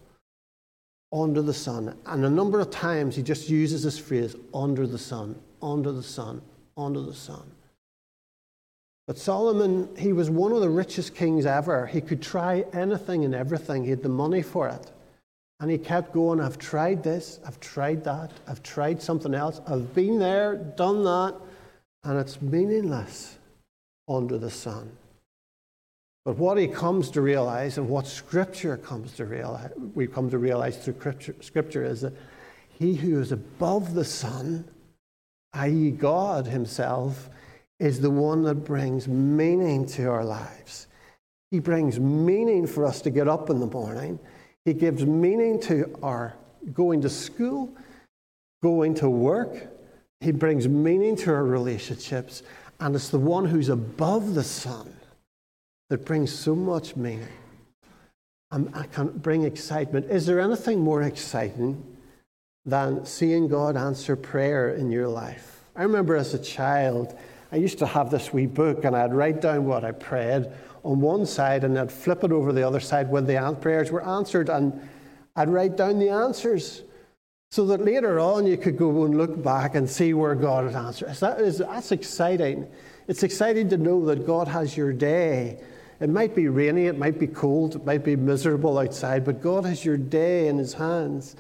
under 1.15 1.41
the 1.41 1.53
sun. 1.53 1.95
And 2.05 2.25
a 2.25 2.29
number 2.29 2.59
of 2.59 2.69
times 2.69 3.15
he 3.15 3.23
just 3.23 3.49
uses 3.49 3.83
this 3.83 3.97
phrase 3.97 4.35
under 4.53 4.85
the 4.85 4.97
sun, 4.97 5.35
under 5.61 5.91
the 5.91 6.03
sun, 6.03 6.41
under 6.77 7.01
the 7.01 7.13
sun. 7.13 7.49
But 9.07 9.17
Solomon, 9.17 9.87
he 9.97 10.13
was 10.13 10.29
one 10.29 10.51
of 10.51 10.61
the 10.61 10.69
richest 10.69 11.15
kings 11.15 11.45
ever. 11.45 11.85
He 11.85 12.01
could 12.01 12.21
try 12.21 12.65
anything 12.73 13.23
and 13.23 13.33
everything, 13.33 13.83
he 13.83 13.91
had 13.91 14.03
the 14.03 14.09
money 14.09 14.41
for 14.41 14.67
it. 14.67 14.91
And 15.59 15.71
he 15.71 15.77
kept 15.77 16.11
going, 16.11 16.41
I've 16.41 16.57
tried 16.57 17.01
this, 17.01 17.39
I've 17.45 17.59
tried 17.59 18.03
that, 18.03 18.31
I've 18.45 18.61
tried 18.61 19.01
something 19.01 19.33
else, 19.33 19.61
I've 19.67 19.93
been 19.95 20.19
there, 20.19 20.55
done 20.55 21.03
that, 21.03 21.35
and 22.03 22.19
it's 22.19 22.41
meaningless 22.41 23.37
under 24.09 24.37
the 24.37 24.51
sun. 24.51 24.91
But 26.25 26.37
what 26.37 26.57
he 26.57 26.67
comes 26.67 27.11
to 27.11 27.21
realize, 27.21 27.77
and 27.77 27.87
what 27.87 28.07
Scripture 28.07 28.77
comes 28.77 29.13
to 29.13 29.25
realize, 29.25 29.71
we 29.93 30.07
come 30.07 30.29
to 30.31 30.39
realize 30.39 30.83
through 30.83 30.95
Scripture, 30.95 31.35
scripture 31.39 31.85
is 31.85 32.01
that 32.01 32.13
he 32.77 32.95
who 32.95 33.21
is 33.21 33.31
above 33.31 33.93
the 33.93 34.03
sun, 34.03 34.65
i.e., 35.53 35.91
God 35.91 36.47
Himself, 36.47 37.29
is 37.79 38.01
the 38.01 38.09
one 38.09 38.43
that 38.43 38.55
brings 38.55 39.07
meaning 39.07 39.85
to 39.87 40.07
our 40.07 40.25
lives. 40.25 40.87
He 41.51 41.59
brings 41.59 41.99
meaning 41.99 42.67
for 42.67 42.85
us 42.85 43.01
to 43.01 43.09
get 43.09 43.27
up 43.27 43.49
in 43.49 43.59
the 43.59 43.67
morning. 43.67 44.19
He 44.65 44.73
gives 44.73 45.05
meaning 45.05 45.59
to 45.61 45.97
our 46.01 46.35
going 46.73 47.01
to 47.01 47.09
school, 47.09 47.73
going 48.63 48.95
to 48.95 49.09
work. 49.09 49.67
He 50.19 50.31
brings 50.31 50.67
meaning 50.67 51.15
to 51.17 51.31
our 51.33 51.45
relationships. 51.45 52.43
And 52.79 52.95
it's 52.95 53.09
the 53.09 53.19
one 53.19 53.45
who's 53.45 53.69
above 53.69 54.33
the 54.33 54.43
sun 54.43 54.91
that 55.89 56.05
brings 56.05 56.33
so 56.33 56.55
much 56.55 56.95
meaning. 56.95 57.27
And 58.51 58.73
can 58.93 59.09
bring 59.09 59.43
excitement. 59.43 60.05
Is 60.09 60.25
there 60.25 60.39
anything 60.39 60.79
more 60.79 61.01
exciting 61.01 61.83
than 62.65 63.05
seeing 63.05 63.47
God 63.47 63.75
answer 63.75 64.15
prayer 64.15 64.75
in 64.75 64.91
your 64.91 65.07
life? 65.07 65.63
I 65.75 65.83
remember 65.83 66.15
as 66.15 66.33
a 66.33 66.39
child, 66.39 67.17
I 67.51 67.57
used 67.57 67.79
to 67.79 67.85
have 67.85 68.09
this 68.09 68.31
wee 68.31 68.45
book 68.45 68.85
and 68.85 68.95
I'd 68.95 69.13
write 69.13 69.41
down 69.41 69.65
what 69.65 69.83
I 69.83 69.91
prayed 69.91 70.47
on 70.83 71.01
one 71.01 71.25
side 71.25 71.63
and 71.63 71.77
I'd 71.77 71.91
flip 71.91 72.23
it 72.23 72.31
over 72.31 72.53
the 72.53 72.63
other 72.63 72.79
side 72.79 73.09
when 73.09 73.25
the 73.25 73.57
prayers 73.59 73.91
were 73.91 74.05
answered 74.05 74.49
and 74.49 74.87
I'd 75.35 75.49
write 75.49 75.75
down 75.75 75.99
the 75.99 76.09
answers 76.09 76.83
so 77.51 77.65
that 77.67 77.83
later 77.83 78.19
on 78.19 78.45
you 78.45 78.57
could 78.57 78.77
go 78.77 79.03
and 79.03 79.17
look 79.17 79.41
back 79.41 79.75
and 79.75 79.89
see 79.89 80.13
where 80.13 80.35
God 80.35 80.65
had 80.65 80.75
answered. 80.75 81.13
That 81.15 81.41
is, 81.41 81.57
that's 81.57 81.91
exciting. 81.91 82.67
It's 83.07 83.23
exciting 83.23 83.69
to 83.69 83.77
know 83.77 84.05
that 84.05 84.25
God 84.25 84.47
has 84.47 84.75
your 84.75 84.93
day. 84.93 85.59
It 85.99 86.09
might 86.09 86.35
be 86.35 86.47
rainy, 86.47 86.87
it 86.87 86.97
might 86.97 87.19
be 87.19 87.27
cold, 87.27 87.75
it 87.75 87.85
might 87.85 88.03
be 88.03 88.15
miserable 88.15 88.77
outside, 88.77 89.23
but 89.23 89.41
God 89.41 89.65
has 89.65 89.85
your 89.85 89.97
day 89.97 90.47
in 90.47 90.57
His 90.57 90.73
hands 90.73 91.35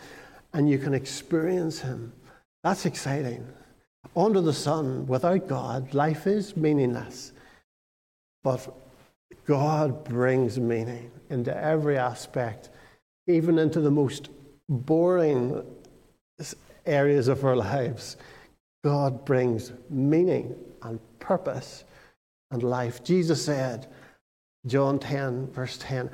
and 0.53 0.69
you 0.69 0.77
can 0.77 0.93
experience 0.93 1.79
Him. 1.79 2.13
That's 2.63 2.85
exciting. 2.85 3.45
Under 4.15 4.41
the 4.41 4.53
sun, 4.53 5.05
without 5.07 5.47
God, 5.47 5.93
life 5.93 6.25
is 6.25 6.55
meaningless. 6.55 7.33
But 8.43 8.73
God 9.45 10.03
brings 10.05 10.59
meaning 10.59 11.11
into 11.29 11.55
every 11.55 11.97
aspect, 11.97 12.69
even 13.27 13.59
into 13.59 13.81
the 13.81 13.91
most 13.91 14.29
boring 14.69 15.63
areas 16.85 17.27
of 17.27 17.43
our 17.43 17.55
lives. 17.55 18.17
God 18.83 19.25
brings 19.25 19.71
meaning 19.89 20.55
and 20.83 20.99
purpose 21.19 21.83
and 22.51 22.61
life. 22.63 23.03
Jesus 23.03 23.43
said, 23.43 23.87
John 24.67 24.99
10, 24.99 25.51
verse 25.51 25.77
10, 25.79 26.09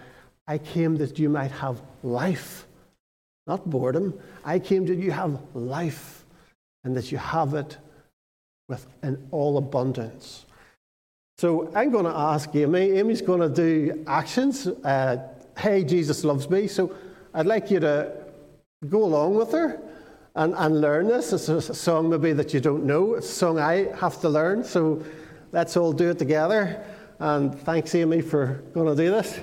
I 0.47 0.57
came 0.57 0.97
that 0.97 1.17
you 1.17 1.29
might 1.29 1.51
have 1.51 1.81
life, 2.03 2.65
not 3.47 3.69
boredom. 3.69 4.19
I 4.43 4.59
came 4.59 4.85
that 4.87 4.97
you 4.97 5.11
have 5.11 5.39
life 5.53 6.25
and 6.83 6.95
that 6.95 7.11
you 7.11 7.17
have 7.17 7.53
it 7.53 7.77
with 8.67 8.85
in 9.03 9.27
all 9.31 9.57
abundance. 9.57 10.45
So 11.37 11.71
I'm 11.73 11.91
going 11.91 12.05
to 12.05 12.15
ask 12.15 12.55
Amy. 12.55 12.91
Amy's 12.91 13.21
going 13.21 13.41
to 13.41 13.49
do 13.49 14.03
actions. 14.07 14.67
Uh, 14.67 15.27
hey, 15.57 15.83
Jesus 15.83 16.23
loves 16.23 16.49
me. 16.49 16.67
So 16.67 16.95
I'd 17.33 17.47
like 17.47 17.71
you 17.71 17.79
to 17.79 18.11
go 18.87 19.03
along 19.03 19.35
with 19.35 19.51
her 19.51 19.81
and, 20.35 20.53
and 20.55 20.81
learn 20.81 21.07
this. 21.07 21.33
It's 21.33 21.49
a 21.49 21.73
song 21.73 22.09
maybe 22.09 22.33
that 22.33 22.53
you 22.53 22.59
don't 22.59 22.83
know. 22.85 23.15
It's 23.15 23.29
a 23.29 23.33
song 23.33 23.59
I 23.59 23.95
have 23.95 24.19
to 24.21 24.29
learn. 24.29 24.63
So 24.63 25.03
let's 25.51 25.75
all 25.77 25.93
do 25.93 26.11
it 26.11 26.19
together. 26.19 26.83
And 27.21 27.53
thanks, 27.59 27.93
Amy, 27.93 28.19
for 28.21 28.63
going 28.73 28.87
to 28.87 28.95
do 28.95 29.11
this. 29.11 29.39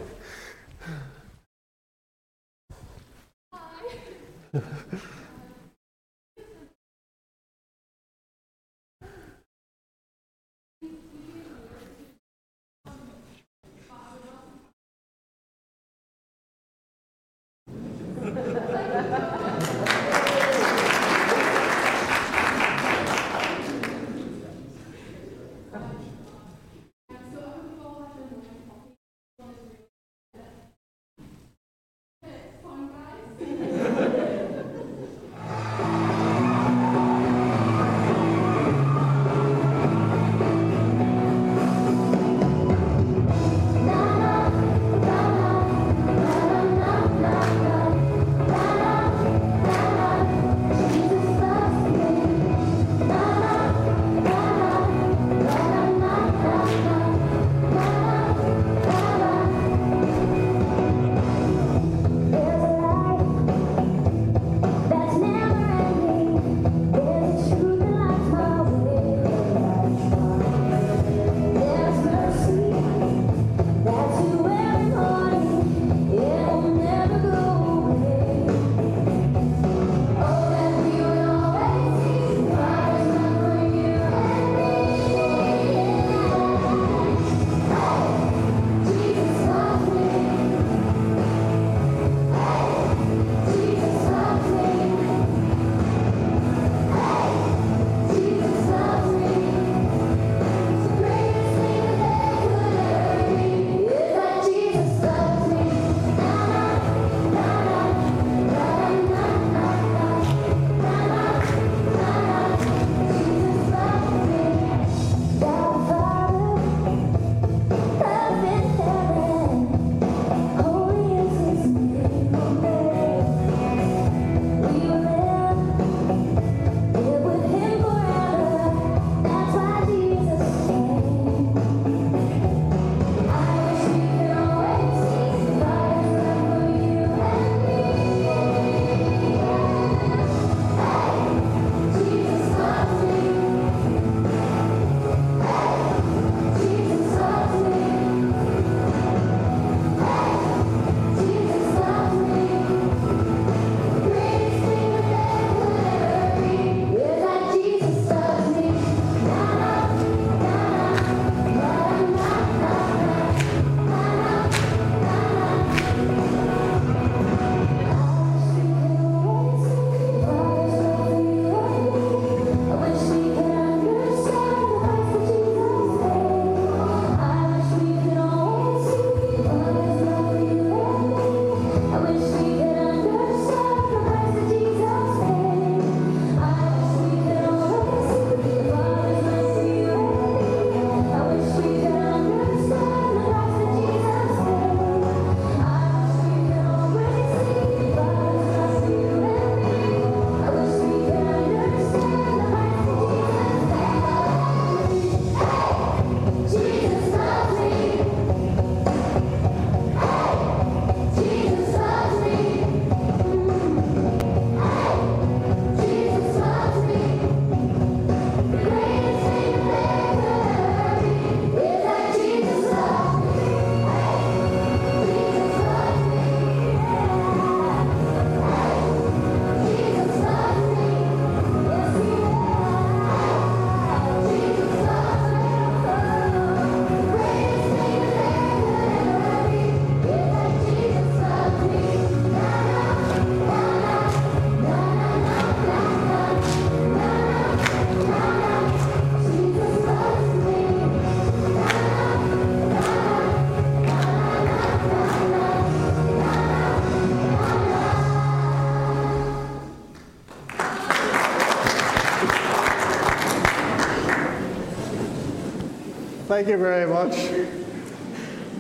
Thank 266.39 266.51
you 266.51 266.57
very 266.57 266.87
much. 266.87 267.17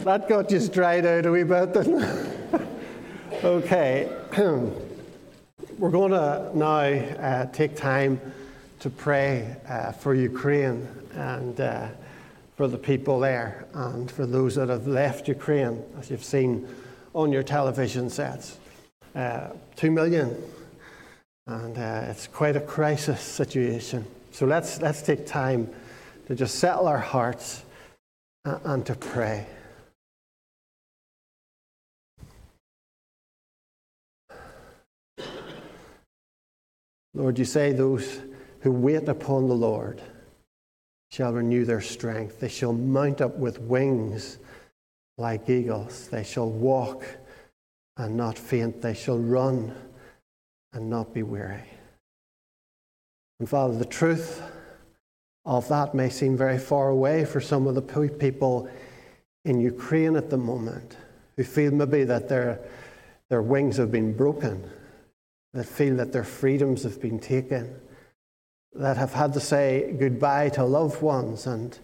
That 0.02 0.28
got 0.28 0.48
just 0.48 0.72
dried 0.72 1.06
out 1.06 1.26
a 1.26 1.30
wee 1.30 1.44
bit, 1.44 1.72
didn't 1.72 2.02
okay. 3.44 4.12
We're 5.78 5.90
going 5.92 6.10
to 6.10 6.50
now 6.54 6.80
uh, 6.80 7.46
take 7.52 7.76
time 7.76 8.20
to 8.80 8.90
pray 8.90 9.54
uh, 9.68 9.92
for 9.92 10.12
Ukraine 10.12 10.88
and 11.12 11.60
uh, 11.60 11.86
for 12.56 12.66
the 12.66 12.78
people 12.78 13.20
there 13.20 13.68
and 13.72 14.10
for 14.10 14.26
those 14.26 14.56
that 14.56 14.70
have 14.70 14.88
left 14.88 15.28
Ukraine, 15.28 15.80
as 16.00 16.10
you've 16.10 16.24
seen 16.24 16.66
on 17.14 17.30
your 17.30 17.44
television 17.44 18.10
sets. 18.10 18.58
Uh, 19.14 19.50
two 19.76 19.92
million. 19.92 20.36
And 21.46 21.78
uh, 21.78 22.06
it's 22.08 22.26
quite 22.26 22.56
a 22.56 22.60
crisis 22.60 23.20
situation. 23.20 24.04
So 24.32 24.46
let's, 24.46 24.82
let's 24.82 25.00
take 25.00 25.28
time 25.28 25.72
to 26.26 26.34
just 26.34 26.56
settle 26.56 26.88
our 26.88 26.98
hearts 26.98 27.62
and, 28.44 28.60
and 28.64 28.86
to 28.86 28.94
pray. 28.94 29.46
Lord, 37.14 37.38
you 37.38 37.44
say 37.44 37.72
those 37.72 38.20
who 38.60 38.70
wait 38.70 39.08
upon 39.08 39.48
the 39.48 39.54
Lord 39.54 40.00
shall 41.10 41.32
renew 41.32 41.64
their 41.64 41.80
strength. 41.80 42.38
They 42.38 42.48
shall 42.48 42.72
mount 42.72 43.20
up 43.20 43.36
with 43.36 43.60
wings 43.60 44.38
like 45.16 45.48
eagles. 45.48 46.08
They 46.08 46.22
shall 46.22 46.48
walk 46.48 47.04
and 47.96 48.16
not 48.16 48.38
faint. 48.38 48.80
They 48.80 48.94
shall 48.94 49.18
run 49.18 49.74
and 50.72 50.88
not 50.88 51.12
be 51.12 51.22
weary. 51.22 51.64
And 53.40 53.48
Father, 53.48 53.76
the 53.76 53.84
truth 53.84 54.42
of 55.48 55.66
that 55.68 55.94
may 55.94 56.10
seem 56.10 56.36
very 56.36 56.58
far 56.58 56.90
away 56.90 57.24
for 57.24 57.40
some 57.40 57.66
of 57.66 57.74
the 57.74 57.80
people 58.18 58.68
in 59.46 59.58
Ukraine 59.58 60.14
at 60.14 60.28
the 60.28 60.36
moment 60.36 60.98
who 61.36 61.42
feel 61.42 61.72
maybe 61.72 62.04
that 62.04 62.28
their, 62.28 62.60
their 63.30 63.40
wings 63.40 63.78
have 63.78 63.90
been 63.90 64.14
broken, 64.14 64.70
that 65.54 65.64
feel 65.64 65.96
that 65.96 66.12
their 66.12 66.22
freedoms 66.22 66.82
have 66.82 67.00
been 67.00 67.18
taken, 67.18 67.74
that 68.74 68.98
have 68.98 69.14
had 69.14 69.32
to 69.32 69.40
say 69.40 69.96
goodbye 69.98 70.50
to 70.50 70.62
loved 70.64 71.00
ones 71.00 71.46
and 71.46 71.78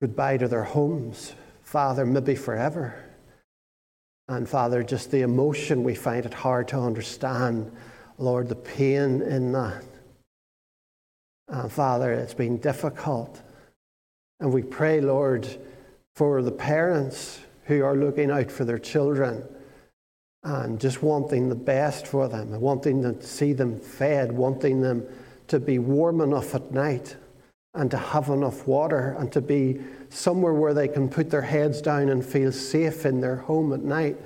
goodbye 0.00 0.36
to 0.36 0.46
their 0.46 0.62
homes, 0.62 1.34
Father, 1.64 2.06
maybe 2.06 2.36
forever. 2.36 2.94
And 4.28 4.48
Father, 4.48 4.84
just 4.84 5.10
the 5.10 5.22
emotion, 5.22 5.82
we 5.82 5.96
find 5.96 6.24
it 6.24 6.34
hard 6.34 6.68
to 6.68 6.78
understand, 6.78 7.72
Lord, 8.16 8.48
the 8.48 8.54
pain 8.54 9.22
in 9.22 9.50
that. 9.52 9.82
And 11.48 11.70
Father, 11.70 12.12
it's 12.12 12.34
been 12.34 12.58
difficult. 12.58 13.40
And 14.40 14.52
we 14.52 14.62
pray, 14.62 15.00
Lord, 15.00 15.48
for 16.14 16.42
the 16.42 16.52
parents 16.52 17.40
who 17.64 17.84
are 17.84 17.96
looking 17.96 18.30
out 18.30 18.50
for 18.50 18.64
their 18.64 18.78
children 18.78 19.44
and 20.42 20.80
just 20.80 21.02
wanting 21.02 21.48
the 21.48 21.54
best 21.56 22.06
for 22.06 22.28
them, 22.28 22.52
and 22.52 22.62
wanting 22.62 23.02
to 23.02 23.20
see 23.20 23.52
them 23.52 23.80
fed, 23.80 24.30
wanting 24.30 24.80
them 24.80 25.04
to 25.48 25.58
be 25.58 25.78
warm 25.78 26.20
enough 26.20 26.54
at 26.54 26.70
night 26.72 27.16
and 27.74 27.90
to 27.90 27.96
have 27.96 28.28
enough 28.28 28.66
water 28.66 29.16
and 29.18 29.32
to 29.32 29.40
be 29.40 29.80
somewhere 30.08 30.54
where 30.54 30.72
they 30.72 30.88
can 30.88 31.08
put 31.08 31.30
their 31.30 31.42
heads 31.42 31.82
down 31.82 32.08
and 32.08 32.24
feel 32.24 32.52
safe 32.52 33.04
in 33.04 33.20
their 33.20 33.36
home 33.36 33.72
at 33.72 33.82
night. 33.82 34.16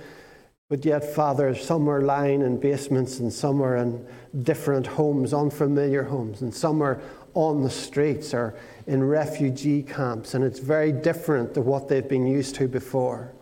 But 0.70 0.84
yet, 0.84 1.04
Father, 1.14 1.52
some 1.56 1.88
are 1.88 2.00
lying 2.00 2.42
in 2.42 2.58
basements 2.58 3.18
and 3.18 3.32
some 3.32 3.60
are 3.60 3.76
in 3.76 4.06
different 4.44 4.86
homes, 4.86 5.34
unfamiliar 5.34 6.04
homes, 6.04 6.42
and 6.42 6.54
some 6.54 6.80
are 6.80 7.00
on 7.34 7.62
the 7.62 7.70
streets 7.70 8.32
or 8.32 8.54
in 8.86 9.02
refugee 9.02 9.82
camps, 9.82 10.34
and 10.34 10.44
it's 10.44 10.60
very 10.60 10.92
different 10.92 11.54
to 11.54 11.60
what 11.60 11.88
they've 11.88 12.08
been 12.08 12.26
used 12.26 12.54
to 12.54 12.68
before. 12.68 13.32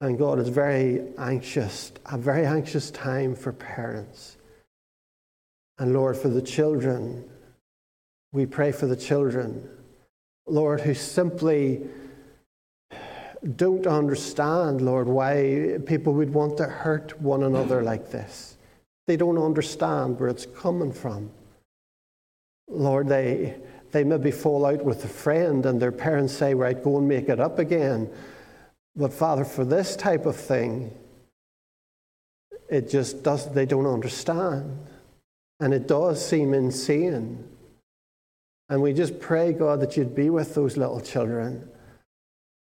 And 0.00 0.16
God 0.16 0.38
is 0.38 0.48
very 0.48 1.02
anxious, 1.18 1.90
a 2.06 2.16
very 2.16 2.46
anxious 2.46 2.92
time 2.92 3.34
for 3.34 3.52
parents. 3.52 4.36
And 5.78 5.92
Lord, 5.92 6.16
for 6.16 6.28
the 6.28 6.42
children, 6.42 7.28
we 8.32 8.46
pray 8.46 8.70
for 8.70 8.86
the 8.86 8.96
children, 8.96 9.68
Lord, 10.46 10.80
who 10.80 10.94
simply 10.94 11.82
don't 13.44 13.86
understand, 13.86 14.80
Lord, 14.80 15.06
why 15.06 15.78
people 15.84 16.14
would 16.14 16.32
want 16.32 16.56
to 16.58 16.64
hurt 16.64 17.20
one 17.20 17.42
another 17.42 17.82
like 17.82 18.10
this. 18.10 18.56
They 19.06 19.16
don't 19.16 19.38
understand 19.38 20.18
where 20.18 20.30
it's 20.30 20.46
coming 20.46 20.92
from. 20.92 21.30
Lord, 22.68 23.08
they, 23.08 23.56
they 23.90 24.02
maybe 24.02 24.30
fall 24.30 24.64
out 24.64 24.82
with 24.82 25.04
a 25.04 25.08
friend 25.08 25.66
and 25.66 25.80
their 25.80 25.92
parents 25.92 26.32
say, 26.32 26.54
right, 26.54 26.82
go 26.82 26.98
and 26.98 27.06
make 27.06 27.28
it 27.28 27.38
up 27.38 27.58
again. 27.58 28.10
But 28.96 29.12
Father, 29.12 29.44
for 29.44 29.64
this 29.64 29.94
type 29.96 30.24
of 30.24 30.36
thing, 30.36 30.96
it 32.70 32.88
just 32.88 33.22
does, 33.22 33.52
they 33.52 33.66
don't 33.66 33.86
understand. 33.86 34.78
And 35.60 35.74
it 35.74 35.86
does 35.86 36.26
seem 36.26 36.54
insane. 36.54 37.46
And 38.70 38.80
we 38.80 38.94
just 38.94 39.20
pray, 39.20 39.52
God, 39.52 39.80
that 39.80 39.96
you'd 39.96 40.14
be 40.14 40.30
with 40.30 40.54
those 40.54 40.76
little 40.76 41.00
children. 41.00 41.68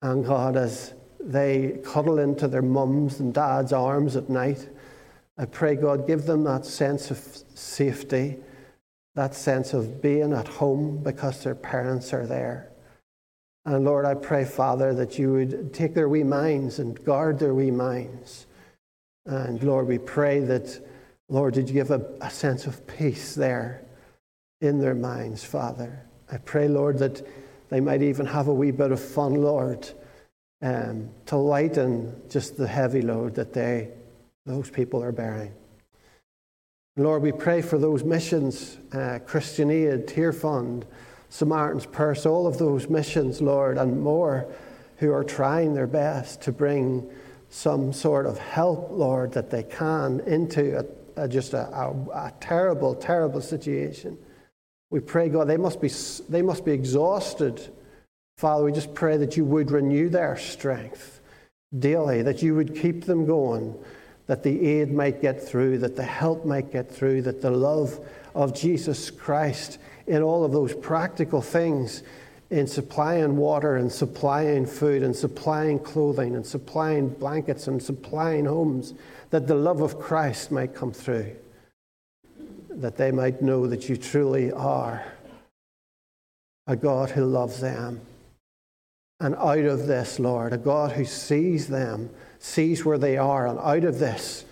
And 0.05 0.23
God, 0.23 0.59
as 0.59 0.93
they 1.19 1.79
cuddle 1.83 2.19
into 2.19 2.47
their 2.47 2.61
mums 2.61 3.21
and 3.21 3.33
dads' 3.33 3.73
arms 3.73 4.17
at 4.17 4.29
night, 4.29 4.69
I 5.39 5.47
pray, 5.47 5.77
God, 5.77 6.07
give 6.07 6.27
them 6.27 6.45
that 6.45 6.67
sense 6.67 7.11
of 7.11 7.17
safety, 7.55 8.37
that 9.15 9.35
sense 9.35 9.73
of 9.73 10.03
being 10.03 10.35
at 10.35 10.47
home 10.47 10.99
because 11.03 11.43
their 11.43 11.55
parents 11.55 12.13
are 12.13 12.27
there. 12.27 12.71
And 13.65 13.87
Lord, 13.87 14.05
I 14.05 14.13
pray, 14.13 14.45
Father, 14.45 14.93
that 14.93 15.19
you 15.19 15.33
would 15.33 15.73
take 15.73 15.95
their 15.95 16.11
wee 16.11 16.23
minds 16.23 16.81
and 16.81 17.03
guard 17.03 17.39
their 17.39 17.55
wee 17.55 17.71
minds. 17.71 18.47
And 19.25 19.63
Lord, 19.63 19.89
we 19.89 19.97
pray 19.97 20.41
that, 20.41 20.87
Lord, 21.31 21.55
did 21.55 21.69
you 21.69 21.75
give 21.77 21.91
a, 21.91 22.05
a 22.21 22.29
sense 22.29 22.67
of 22.67 22.87
peace 22.87 23.35
there 23.35 23.87
in 24.61 24.81
their 24.81 24.95
minds, 24.95 25.43
Father? 25.43 26.05
I 26.31 26.37
pray, 26.37 26.69
Lord, 26.69 26.99
that 26.99 27.27
they 27.71 27.81
might 27.81 28.03
even 28.03 28.27
have 28.27 28.49
a 28.49 28.55
wee 28.55 28.71
bit 28.71 28.93
of 28.93 29.01
fun, 29.01 29.35
Lord, 29.35 29.89
um, 30.63 31.11
to 31.27 31.37
lighten 31.37 32.23
just 32.29 32.57
the 32.57 32.67
heavy 32.67 33.03
load 33.03 33.35
that 33.35 33.53
they, 33.53 33.91
those 34.47 34.71
people 34.71 35.03
are 35.03 35.13
bearing. 35.13 35.53
Lord, 36.97 37.23
we 37.23 37.33
pray 37.33 37.61
for 37.61 37.77
those 37.77 38.05
missions, 38.05 38.79
uh, 38.93 39.19
Christian 39.27 39.71
Aid, 39.71 40.07
Tearfund, 40.07 40.85
Samaritan's 41.29 41.87
Purse, 41.87 42.25
all 42.25 42.47
of 42.47 42.59
those 42.59 42.89
missions, 42.89 43.41
Lord, 43.43 43.79
and 43.79 44.01
more 44.01 44.47
who 44.99 45.13
are 45.13 45.25
trying 45.25 45.75
their 45.75 45.89
best 45.89 46.41
to 46.43 46.53
bring 46.53 47.11
some 47.51 47.93
sort 47.93 48.27
of 48.27 48.39
help, 48.39 48.91
Lord, 48.93 49.33
that 49.33 49.51
they 49.51 49.65
can 49.65 50.21
into 50.21 50.79
a, 51.17 51.23
a, 51.25 51.29
just 51.29 51.53
a, 51.53 51.69
a, 51.69 52.33
terrible, 52.41 52.95
terrible 52.95 53.41
situation. 53.41 54.17
We 54.91 55.01
pray, 55.01 55.29
God, 55.29 55.49
they 55.49 55.57
must 55.57 55.81
be, 55.81 55.91
they 56.29 56.43
must 56.43 56.65
be 56.65 56.73
exhausted. 56.73 57.61
Father, 58.39 58.65
we 58.65 58.73
just 58.73 58.95
pray 58.95 59.17
that 59.17 59.37
you 59.37 59.45
would 59.45 59.71
renew 59.71 60.09
their 60.09 60.37
strength 60.37 61.21
daily, 61.79 62.23
that 62.23 62.43
you 62.43 62.55
would 62.55 62.77
keep 62.77 63.05
them 63.05 63.27
going, 63.27 63.75
that 64.27 64.43
the 64.43 64.67
aid 64.67 64.93
might 64.93 65.21
get 65.21 65.43
through, 65.43 65.79
that 65.79 65.97
the 65.97 66.05
help 66.05 66.45
might 66.45 66.73
get 66.73 66.91
through, 66.91 67.23
that 67.23 67.43
the 67.43 67.51
love 67.51 67.99
of 68.35 68.55
Jesus 68.55 69.11
Christ 69.11 69.79
in 70.07 70.23
all 70.23 70.45
of 70.45 70.53
those 70.53 70.75
practical 70.75 71.41
things 71.41 72.03
in 72.51 72.67
supplying 72.67 73.37
water 73.37 73.77
and 73.77 73.91
supplying 73.91 74.67
food 74.67 75.03
and 75.03 75.17
supplying 75.17 75.79
clothing 75.79 76.37
and 76.37 76.47
supplying 76.47 77.09
blankets 77.09 77.67
and 77.67 77.83
supplying 77.83 78.45
homes, 78.45 78.95
that 79.31 79.47
the 79.47 79.55
love 79.55 79.81
of 79.81 79.99
Christ 79.99 80.53
might 80.53 80.75
come 80.75 80.93
through, 80.93 81.35
that 82.81 82.97
they 82.97 83.11
might 83.11 83.43
know 83.43 83.67
that 83.67 83.89
you 83.89 83.97
truly 83.97 84.53
are 84.53 85.05
a 86.67 86.77
God 86.77 87.11
who 87.11 87.25
loves 87.25 87.61
them. 87.61 88.01
And 89.21 89.35
out 89.37 89.65
of 89.65 89.87
this, 89.87 90.19
Lord, 90.19 90.53
a 90.53 90.59
God 90.59 90.93
who 90.93 91.05
sees 91.05 91.69
them, 91.69 92.11
sees 92.39 92.85
where 92.85 92.99
they 92.99 93.17
are, 93.17 93.47
and 93.47 93.59
out 93.59 93.85
of 93.85 93.99
this, 93.99 94.45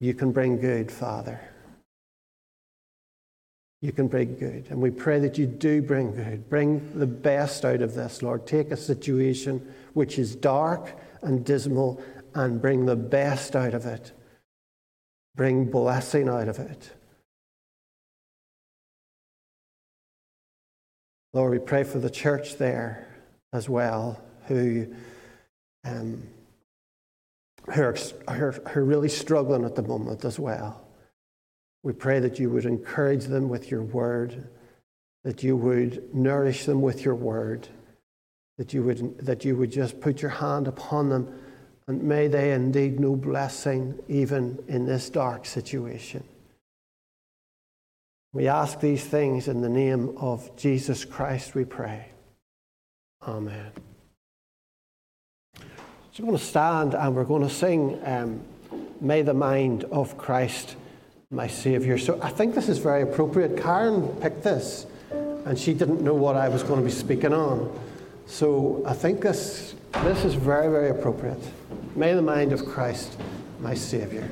you 0.00 0.14
can 0.14 0.32
bring 0.32 0.60
good, 0.60 0.90
Father 0.90 1.40
you 3.80 3.92
can 3.92 4.08
bring 4.08 4.36
good. 4.36 4.66
And 4.70 4.80
we 4.80 4.90
pray 4.90 5.20
that 5.20 5.38
you 5.38 5.46
do 5.46 5.80
bring 5.80 6.14
good. 6.14 6.48
Bring 6.48 6.98
the 6.98 7.06
best 7.06 7.64
out 7.64 7.80
of 7.80 7.94
this, 7.94 8.22
Lord. 8.22 8.46
Take 8.46 8.70
a 8.70 8.76
situation 8.76 9.74
which 9.94 10.18
is 10.18 10.34
dark 10.34 10.96
and 11.22 11.44
dismal 11.44 12.02
and 12.34 12.60
bring 12.60 12.86
the 12.86 12.96
best 12.96 13.54
out 13.54 13.74
of 13.74 13.86
it. 13.86 14.12
Bring 15.34 15.66
blessing 15.66 16.28
out 16.28 16.48
of 16.48 16.58
it. 16.58 16.90
Lord, 21.32 21.52
we 21.52 21.58
pray 21.58 21.84
for 21.84 21.98
the 21.98 22.10
church 22.10 22.56
there 22.56 23.06
as 23.52 23.68
well, 23.68 24.20
who, 24.46 24.86
um, 25.84 26.22
who, 27.66 27.82
are, 27.82 27.94
who 28.30 28.80
are 28.80 28.84
really 28.84 29.08
struggling 29.08 29.64
at 29.64 29.74
the 29.74 29.82
moment 29.82 30.24
as 30.24 30.38
well. 30.38 30.84
We 31.82 31.92
pray 31.92 32.18
that 32.20 32.38
you 32.38 32.50
would 32.50 32.64
encourage 32.64 33.26
them 33.26 33.48
with 33.48 33.70
your 33.70 33.82
word, 33.82 34.48
that 35.24 35.42
you 35.42 35.56
would 35.56 36.14
nourish 36.14 36.64
them 36.64 36.82
with 36.82 37.04
your 37.04 37.14
word, 37.14 37.68
that 38.56 38.72
you 38.74 38.82
would, 38.82 39.18
that 39.18 39.44
you 39.44 39.56
would 39.56 39.70
just 39.70 40.00
put 40.00 40.20
your 40.20 40.30
hand 40.30 40.66
upon 40.66 41.08
them, 41.08 41.40
and 41.88 42.02
may 42.02 42.28
they 42.28 42.52
indeed 42.52 43.00
know 43.00 43.16
blessing 43.16 43.98
even 44.08 44.62
in 44.68 44.84
this 44.84 45.08
dark 45.08 45.46
situation. 45.46 46.22
We 48.34 48.46
ask 48.46 48.78
these 48.78 49.02
things 49.02 49.48
in 49.48 49.62
the 49.62 49.70
name 49.70 50.14
of 50.18 50.54
Jesus 50.54 51.06
Christ, 51.06 51.54
we 51.54 51.64
pray. 51.64 52.10
Amen. 53.26 53.72
So 56.12 56.24
we're 56.24 56.26
going 56.26 56.38
to 56.38 56.44
stand 56.44 56.94
and 56.94 57.16
we're 57.16 57.24
going 57.24 57.42
to 57.42 57.50
sing 57.50 57.98
um, 58.04 58.42
May 59.00 59.22
the 59.22 59.32
Mind 59.32 59.84
of 59.84 60.18
Christ, 60.18 60.76
my 61.30 61.46
Saviour. 61.46 61.96
So 61.96 62.20
I 62.22 62.28
think 62.28 62.54
this 62.54 62.68
is 62.68 62.78
very 62.78 63.02
appropriate. 63.02 63.56
Karen 63.56 64.06
picked 64.20 64.42
this 64.42 64.84
and 65.10 65.58
she 65.58 65.72
didn't 65.72 66.02
know 66.02 66.14
what 66.14 66.36
I 66.36 66.50
was 66.50 66.62
going 66.62 66.80
to 66.80 66.84
be 66.84 66.92
speaking 66.92 67.32
on. 67.32 67.72
So 68.28 68.82
I 68.86 68.92
think 68.92 69.22
this, 69.22 69.74
this 70.04 70.24
is 70.24 70.34
very, 70.34 70.68
very 70.68 70.90
appropriate. 70.90 71.42
May 71.96 72.12
the 72.12 72.22
mind 72.22 72.52
of 72.52 72.64
Christ, 72.64 73.18
my 73.58 73.74
Saviour. 73.74 74.28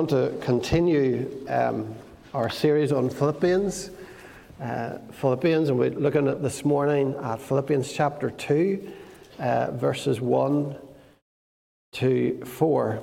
We're 0.00 0.30
to 0.30 0.34
continue 0.40 1.44
um, 1.50 1.94
our 2.32 2.48
series 2.48 2.90
on 2.90 3.10
Philippians. 3.10 3.90
Uh, 4.58 4.96
Philippians, 5.12 5.68
and 5.68 5.78
we're 5.78 5.90
looking 5.90 6.26
at 6.26 6.42
this 6.42 6.64
morning 6.64 7.14
at 7.22 7.38
Philippians 7.38 7.92
chapter 7.92 8.30
2, 8.30 8.92
uh, 9.40 9.70
verses 9.72 10.18
1 10.18 10.74
to 11.92 12.42
4. 12.46 13.02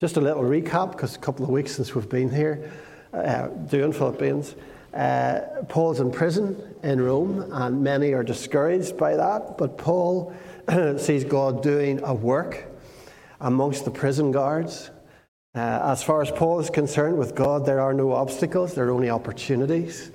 Just 0.00 0.16
a 0.16 0.20
little 0.22 0.44
recap, 0.44 0.92
because 0.92 1.14
a 1.14 1.18
couple 1.18 1.44
of 1.44 1.50
weeks 1.50 1.76
since 1.76 1.94
we've 1.94 2.08
been 2.08 2.30
here 2.30 2.72
uh, 3.12 3.48
doing 3.48 3.92
Philippians. 3.92 4.54
Uh, 4.94 5.40
Paul's 5.68 6.00
in 6.00 6.10
prison 6.10 6.74
in 6.84 7.02
Rome, 7.02 7.50
and 7.52 7.82
many 7.82 8.14
are 8.14 8.24
discouraged 8.24 8.96
by 8.96 9.14
that, 9.14 9.58
but 9.58 9.76
Paul 9.76 10.34
sees 10.96 11.24
God 11.24 11.62
doing 11.62 12.02
a 12.02 12.14
work 12.14 12.64
amongst 13.42 13.84
the 13.84 13.90
prison 13.90 14.32
guards. 14.32 14.88
Uh, 15.58 15.90
as 15.90 16.04
far 16.04 16.22
as 16.22 16.30
Paul 16.30 16.60
is 16.60 16.70
concerned, 16.70 17.18
with 17.18 17.34
God, 17.34 17.66
there 17.66 17.80
are 17.80 17.92
no 17.92 18.12
obstacles, 18.12 18.76
there 18.76 18.86
are 18.86 18.92
only 18.92 19.10
opportunities. 19.10 20.12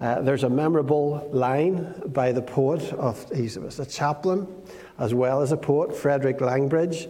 Uh, 0.00 0.20
there's 0.20 0.42
a 0.42 0.50
memorable 0.50 1.30
line 1.32 2.02
by 2.06 2.32
the 2.32 2.42
poet 2.42 2.92
of 2.94 3.24
he 3.30 3.44
was 3.56 3.78
a 3.78 3.86
chaplain 3.86 4.48
as 4.98 5.14
well 5.14 5.42
as 5.42 5.52
a 5.52 5.56
poet, 5.56 5.96
Frederick 5.96 6.38
Langbridge, 6.38 7.08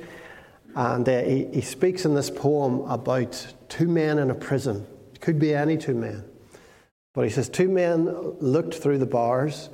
and 0.74 1.08
uh, 1.08 1.22
he, 1.22 1.46
he 1.54 1.62
speaks 1.62 2.04
in 2.04 2.14
this 2.14 2.28
poem 2.28 2.80
about 2.80 3.54
two 3.70 3.88
men 3.88 4.18
in 4.18 4.30
a 4.30 4.34
prison. 4.34 4.86
It 5.14 5.22
could 5.22 5.38
be 5.38 5.54
any 5.54 5.78
two 5.78 5.94
men, 5.94 6.22
but 7.14 7.24
he 7.24 7.30
says 7.30 7.48
two 7.48 7.70
men 7.70 8.04
looked 8.40 8.74
through 8.74 8.98
the 8.98 9.06
bars. 9.06 9.70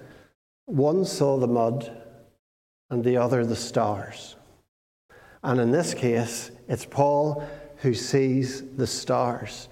One 0.67 1.05
saw 1.05 1.39
the 1.39 1.49
mud, 1.49 1.91
and 2.89 3.03
the 3.03 3.17
other 3.17 3.45
the 3.45 3.57
stars. 3.57 4.37
And 5.43 5.59
in 5.59 5.73
this 5.73 5.93
case, 5.93 6.53
it's 6.69 6.85
Paul 6.85 7.45
who 7.81 7.95
sees 7.95 8.63
the 8.77 8.87
stars. 8.87 9.69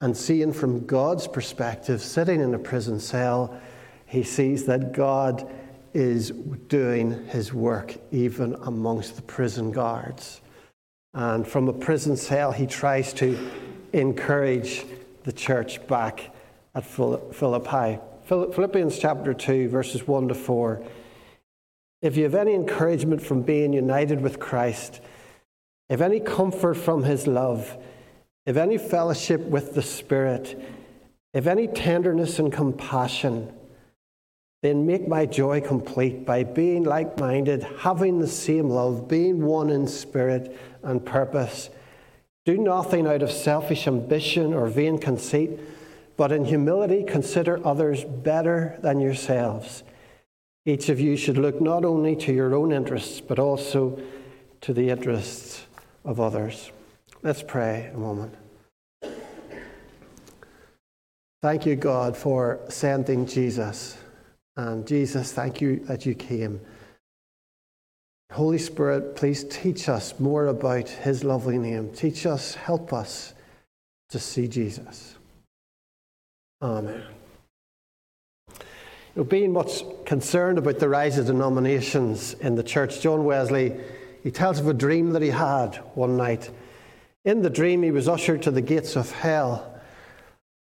And 0.00 0.16
seeing 0.16 0.52
from 0.52 0.84
God's 0.86 1.28
perspective, 1.28 2.02
sitting 2.02 2.40
in 2.40 2.54
a 2.54 2.58
prison 2.58 2.98
cell, 2.98 3.60
he 4.06 4.22
sees 4.22 4.66
that 4.66 4.92
God 4.92 5.48
is 5.94 6.30
doing 6.68 7.26
his 7.26 7.52
work 7.52 7.94
even 8.10 8.54
amongst 8.62 9.16
the 9.16 9.22
prison 9.22 9.70
guards. 9.70 10.40
And 11.14 11.46
from 11.46 11.68
a 11.68 11.72
prison 11.72 12.16
cell, 12.16 12.50
he 12.52 12.66
tries 12.66 13.12
to 13.14 13.38
encourage 13.92 14.84
the 15.24 15.32
church 15.32 15.86
back 15.86 16.34
at 16.74 16.84
Philippi. 16.84 17.98
Philippians 18.24 18.98
chapter 18.98 19.34
2, 19.34 19.68
verses 19.68 20.08
1 20.08 20.28
to 20.28 20.34
4. 20.34 20.82
If 22.00 22.16
you 22.16 22.24
have 22.24 22.34
any 22.34 22.54
encouragement 22.54 23.22
from 23.22 23.42
being 23.42 23.72
united 23.72 24.20
with 24.20 24.40
Christ, 24.40 25.00
if 25.92 26.00
any 26.00 26.20
comfort 26.20 26.72
from 26.72 27.04
his 27.04 27.26
love, 27.26 27.76
if 28.46 28.56
any 28.56 28.78
fellowship 28.78 29.42
with 29.42 29.74
the 29.74 29.82
Spirit, 29.82 30.58
if 31.34 31.46
any 31.46 31.66
tenderness 31.66 32.38
and 32.38 32.50
compassion, 32.50 33.52
then 34.62 34.86
make 34.86 35.06
my 35.06 35.26
joy 35.26 35.60
complete 35.60 36.24
by 36.24 36.44
being 36.44 36.82
like 36.82 37.20
minded, 37.20 37.62
having 37.80 38.18
the 38.20 38.26
same 38.26 38.70
love, 38.70 39.06
being 39.06 39.44
one 39.44 39.68
in 39.68 39.86
spirit 39.86 40.58
and 40.82 41.04
purpose. 41.04 41.68
Do 42.46 42.56
nothing 42.56 43.06
out 43.06 43.20
of 43.20 43.30
selfish 43.30 43.86
ambition 43.86 44.54
or 44.54 44.68
vain 44.68 44.96
conceit, 44.96 45.60
but 46.16 46.32
in 46.32 46.46
humility 46.46 47.04
consider 47.04 47.60
others 47.66 48.02
better 48.02 48.78
than 48.80 48.98
yourselves. 48.98 49.82
Each 50.64 50.88
of 50.88 50.98
you 50.98 51.18
should 51.18 51.36
look 51.36 51.60
not 51.60 51.84
only 51.84 52.16
to 52.16 52.32
your 52.32 52.54
own 52.54 52.72
interests, 52.72 53.20
but 53.20 53.38
also 53.38 54.00
to 54.62 54.72
the 54.72 54.88
interests 54.88 55.66
of 56.04 56.20
others. 56.20 56.70
Let's 57.22 57.42
pray 57.42 57.90
a 57.94 57.98
moment. 57.98 58.34
Thank 61.40 61.66
you, 61.66 61.76
God, 61.76 62.16
for 62.16 62.60
sending 62.68 63.26
Jesus 63.26 63.96
And 64.56 64.86
Jesus, 64.86 65.32
thank 65.32 65.60
you 65.60 65.76
that 65.86 66.04
you 66.04 66.14
came. 66.14 66.60
Holy 68.32 68.58
Spirit, 68.58 69.16
please 69.16 69.44
teach 69.44 69.88
us 69.88 70.18
more 70.18 70.46
about 70.46 70.88
his 70.88 71.24
lovely 71.24 71.58
name. 71.58 71.92
Teach 71.92 72.26
us, 72.26 72.54
help 72.54 72.92
us 72.92 73.34
to 74.10 74.18
see 74.18 74.48
Jesus. 74.48 75.16
Amen. 76.60 77.02
You 78.48 78.56
know, 79.16 79.24
being 79.24 79.52
much 79.52 79.82
concerned 80.06 80.56
about 80.58 80.78
the 80.78 80.88
rise 80.88 81.18
of 81.18 81.26
denominations 81.26 82.34
in 82.34 82.54
the 82.54 82.62
church, 82.62 83.00
John 83.00 83.24
Wesley, 83.24 83.74
he 84.22 84.30
tells 84.30 84.60
of 84.60 84.68
a 84.68 84.74
dream 84.74 85.10
that 85.12 85.22
he 85.22 85.30
had 85.30 85.76
one 85.94 86.16
night. 86.16 86.50
In 87.24 87.42
the 87.42 87.50
dream, 87.50 87.82
he 87.82 87.90
was 87.90 88.08
ushered 88.08 88.42
to 88.42 88.50
the 88.50 88.60
gates 88.60 88.96
of 88.96 89.10
hell. 89.10 89.80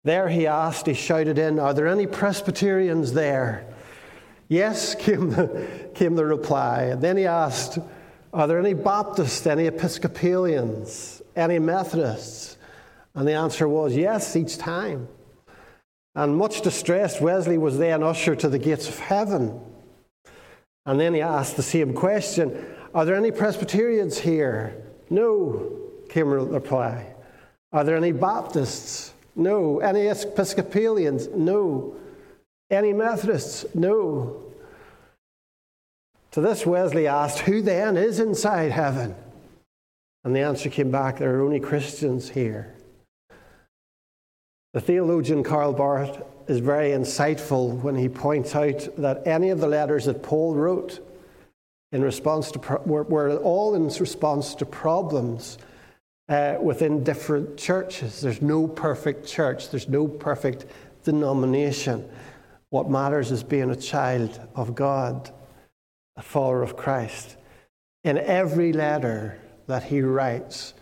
There 0.03 0.29
he 0.29 0.45
asked, 0.45 0.85
he 0.85 0.93
shouted 0.93 1.37
in, 1.37 1.59
Are 1.59 1.73
there 1.73 1.87
any 1.87 2.05
Presbyterians 2.05 3.13
there? 3.13 3.65
Yes, 4.47 4.95
came 4.99 5.31
the, 5.31 5.89
came 5.95 6.15
the 6.15 6.25
reply. 6.25 6.83
And 6.83 7.01
then 7.01 7.17
he 7.17 7.25
asked, 7.25 7.79
Are 8.33 8.47
there 8.47 8.59
any 8.59 8.73
Baptists, 8.73 9.47
any 9.47 9.67
Episcopalians, 9.67 11.21
any 11.35 11.59
Methodists? 11.59 12.57
And 13.15 13.27
the 13.27 13.33
answer 13.33 13.67
was 13.67 13.95
yes 13.95 14.35
each 14.35 14.57
time. 14.57 15.07
And 16.13 16.37
much 16.37 16.61
distressed, 16.61 17.21
Wesley 17.21 17.57
was 17.57 17.77
then 17.77 18.03
ushered 18.03 18.39
to 18.39 18.49
the 18.49 18.59
gates 18.59 18.87
of 18.87 18.99
heaven. 18.99 19.59
And 20.85 20.99
then 20.99 21.13
he 21.13 21.21
asked 21.21 21.57
the 21.57 21.63
same 21.63 21.93
question 21.93 22.65
Are 22.95 23.03
there 23.03 23.15
any 23.15 23.29
Presbyterians 23.29 24.17
here? 24.17 24.73
No, 25.09 25.69
came 26.07 26.29
the 26.29 26.37
reply. 26.37 27.13
Are 27.73 27.83
there 27.83 27.97
any 27.97 28.13
Baptists? 28.13 29.13
No. 29.35 29.79
Any 29.81 30.07
Episcopalians? 30.07 31.27
No. 31.35 31.97
Any 32.71 32.93
Methodists? 32.93 33.65
No. 33.75 34.41
To 36.31 36.39
this, 36.39 36.65
Wesley 36.65 37.05
asked, 37.05 37.39
Who 37.39 37.61
then 37.61 37.97
is 37.97 38.21
inside 38.21 38.71
heaven? 38.71 39.13
And 40.23 40.33
the 40.33 40.39
answer 40.39 40.69
came 40.69 40.89
back, 40.89 41.17
There 41.17 41.35
are 41.35 41.43
only 41.43 41.59
Christians 41.59 42.29
here. 42.29 42.75
The 44.73 44.79
theologian 44.79 45.43
Karl 45.43 45.73
Barth 45.73 46.23
is 46.47 46.59
very 46.59 46.91
insightful 46.91 47.81
when 47.81 47.95
he 47.95 48.07
points 48.07 48.55
out 48.55 48.87
that 48.97 49.27
any 49.27 49.49
of 49.49 49.59
the 49.59 49.67
letters 49.67 50.05
that 50.05 50.23
Paul 50.23 50.55
wrote 50.55 51.01
in 51.95 52.01
response 52.01 52.51
to 52.51 52.59
were, 52.85 53.03
were 53.03 53.37
all 53.37 53.73
in 53.73 53.87
response 53.87 54.53
to 54.53 54.65
problems 54.65 55.57
uh, 56.27 56.57
within 56.61 57.05
different 57.05 57.55
churches. 57.55 58.19
There's 58.19 58.41
no 58.41 58.67
perfect 58.67 59.25
church. 59.25 59.69
There's 59.69 59.87
no 59.87 60.05
perfect 60.05 60.65
denomination. 61.05 62.05
What 62.69 62.89
matters 62.89 63.31
is 63.31 63.43
being 63.43 63.69
a 63.69 63.77
child 63.77 64.41
of 64.55 64.75
God, 64.75 65.31
a 66.17 66.21
follower 66.21 66.63
of 66.63 66.75
Christ. 66.75 67.37
In 68.03 68.17
every 68.17 68.73
letter 68.73 69.39
that 69.67 69.83
he 69.83 70.01
writes, 70.01 70.73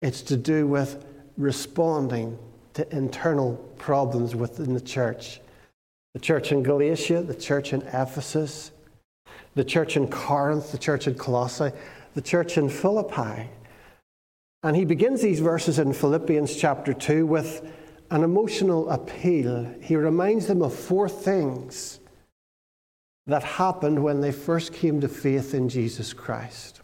it's 0.00 0.22
to 0.22 0.38
do 0.38 0.66
with 0.66 1.04
responding 1.36 2.38
to 2.72 2.96
internal 2.96 3.56
problems 3.76 4.34
within 4.34 4.72
the 4.72 4.80
church. 4.80 5.38
The 6.14 6.20
church 6.20 6.50
in 6.50 6.62
Galatia, 6.62 7.20
the 7.20 7.34
church 7.34 7.74
in 7.74 7.82
Ephesus, 7.82 8.70
the 9.56 9.64
church 9.64 9.96
in 9.96 10.06
Corinth, 10.06 10.70
the 10.70 10.78
church 10.78 11.08
in 11.08 11.14
Colossae, 11.14 11.72
the 12.14 12.22
church 12.22 12.56
in 12.56 12.68
Philippi. 12.68 13.50
And 14.62 14.76
he 14.76 14.84
begins 14.84 15.20
these 15.20 15.40
verses 15.40 15.80
in 15.80 15.92
Philippians 15.92 16.54
chapter 16.54 16.94
2 16.94 17.26
with 17.26 17.68
an 18.12 18.22
emotional 18.22 18.88
appeal. 18.88 19.74
He 19.82 19.96
reminds 19.96 20.46
them 20.46 20.62
of 20.62 20.72
four 20.72 21.08
things 21.08 21.98
that 23.26 23.42
happened 23.42 24.00
when 24.04 24.20
they 24.20 24.30
first 24.30 24.72
came 24.72 25.00
to 25.00 25.08
faith 25.08 25.54
in 25.54 25.68
Jesus 25.68 26.12
Christ. 26.12 26.82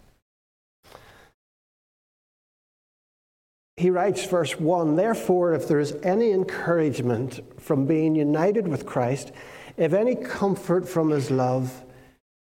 he 3.83 3.91
writes, 3.91 4.25
verse 4.27 4.61
1 4.61 4.95
Therefore, 4.95 5.55
if 5.55 5.67
there 5.67 5.81
is 5.81 5.97
any 6.03 6.31
encouragement 6.31 7.41
from 7.61 7.85
being 7.85 8.15
united 8.15 8.69
with 8.69 8.87
Christ, 8.87 9.33
if 9.77 9.93
any 9.93 10.15
comfort 10.15 10.89
from 10.89 11.11
his 11.11 11.31
love, 11.31 11.85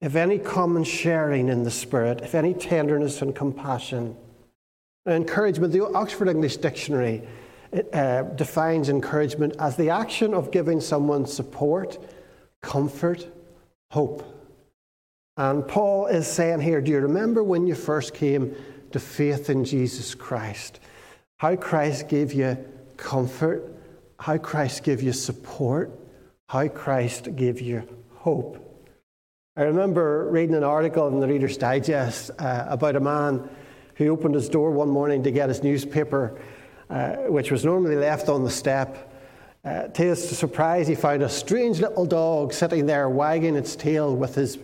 if 0.02 0.16
any 0.16 0.40
common 0.40 0.84
sharing 0.84 1.50
in 1.50 1.64
the 1.64 1.72
Spirit, 1.72 2.22
if 2.22 2.36
any 2.36 2.54
tenderness 2.54 3.22
and 3.22 3.36
compassion, 3.36 4.16
encouragement, 5.06 5.72
the 5.72 5.86
Oxford 5.94 6.28
English 6.28 6.58
Dictionary 6.58 7.22
uh, 7.94 8.24
defines 8.24 8.90
encouragement 8.90 9.56
as 9.60 9.78
the 9.78 9.90
action 9.90 10.34
of 10.34 10.52
giving 10.52 10.82
someone 10.82 11.26
support, 11.26 11.98
comfort, 12.62 13.28
hope. 13.92 14.24
And 15.38 15.68
Paul 15.68 16.08
is 16.08 16.28
saying 16.28 16.62
here, 16.62 16.82
do 16.82 16.92
you 16.92 17.00
remember 17.00 17.44
when 17.44 17.66
you 17.68 17.76
first 17.76 18.14
came 18.14 18.56
to 18.92 19.00
faith 19.00 19.50
in 19.50 19.64
Jesus 19.64 20.14
Christ? 20.14 20.80
how 21.42 21.56
Christ 21.56 22.08
gave 22.08 22.34
you 22.34 22.56
comfort, 22.98 23.74
how 24.20 24.38
Christ 24.38 24.84
gave 24.84 25.02
you 25.02 25.12
support, 25.12 25.90
how 26.48 26.68
Christ 26.68 27.36
gave 27.36 27.60
you 27.60 27.82
hope. 28.14 28.61
I 29.58 29.64
remember 29.64 30.30
reading 30.32 30.56
an 30.56 30.64
article 30.64 31.10
in 31.10 31.20
the 31.20 31.28
Reader's 31.28 31.58
Digest 31.58 32.32
uh, 32.40 32.68
about 32.70 32.96
a 32.96 33.02
man 33.02 33.50
who 33.96 34.08
opened 34.08 34.34
his 34.34 34.48
door 34.48 34.72
one 34.72 34.88
morning 34.88 35.24
to 35.24 35.32
get 35.32 35.50
his 35.50 35.62
newspaper, 35.62 36.40
uh, 36.90 37.16
which 37.28 37.52
was 37.52 37.66
normally 37.66 37.98
left 37.98 38.30
on 38.30 38.46
the 38.46 38.50
step. 38.50 39.14
Uh, 39.66 39.88
to 39.88 40.04
his 40.04 40.38
surprise, 40.38 40.88
he 40.88 40.96
found 40.96 41.22
a 41.22 41.28
strange 41.28 41.82
little 41.82 42.06
dog 42.06 42.54
sitting 42.54 42.86
there 42.86 43.10
wagging 43.10 43.58
its 43.58 43.76
tail 43.76 44.16
with 44.16 44.36
his 44.36 44.58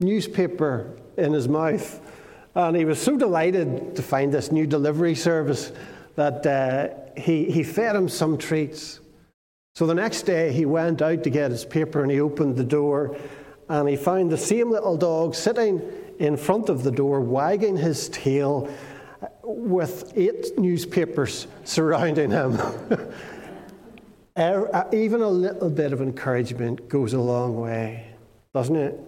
newspaper 0.00 0.98
in 1.16 1.32
his 1.32 1.46
mouth. 1.46 2.00
And 2.56 2.76
he 2.76 2.84
was 2.84 3.00
so 3.00 3.16
delighted 3.16 3.94
to 3.94 4.02
find 4.02 4.34
this 4.34 4.50
new 4.50 4.66
delivery 4.66 5.14
service 5.14 5.70
that 6.16 6.44
uh, 6.44 7.20
he, 7.20 7.52
he 7.52 7.62
fed 7.62 7.94
him 7.94 8.08
some 8.08 8.36
treats. 8.36 8.98
So 9.76 9.86
the 9.86 9.94
next 9.94 10.22
day 10.22 10.50
he 10.50 10.66
went 10.66 11.02
out 11.02 11.22
to 11.22 11.30
get 11.30 11.52
his 11.52 11.64
paper 11.64 12.02
and 12.02 12.10
he 12.10 12.20
opened 12.20 12.56
the 12.56 12.64
door 12.64 13.16
and 13.68 13.88
he 13.88 13.96
found 13.96 14.30
the 14.30 14.38
same 14.38 14.70
little 14.70 14.96
dog 14.96 15.34
sitting 15.34 15.82
in 16.18 16.36
front 16.36 16.68
of 16.68 16.82
the 16.82 16.90
door, 16.90 17.20
wagging 17.20 17.76
his 17.76 18.08
tail 18.08 18.68
with 19.42 20.12
eight 20.16 20.58
newspapers 20.58 21.46
surrounding 21.64 22.30
him. 22.30 22.58
Uh, 24.36 24.84
even 24.92 25.20
a 25.20 25.28
little 25.28 25.68
bit 25.68 25.92
of 25.92 26.00
encouragement 26.00 26.88
goes 26.88 27.12
a 27.12 27.18
long 27.18 27.60
way, 27.60 28.06
doesn't 28.54 28.76
it? 28.76 29.00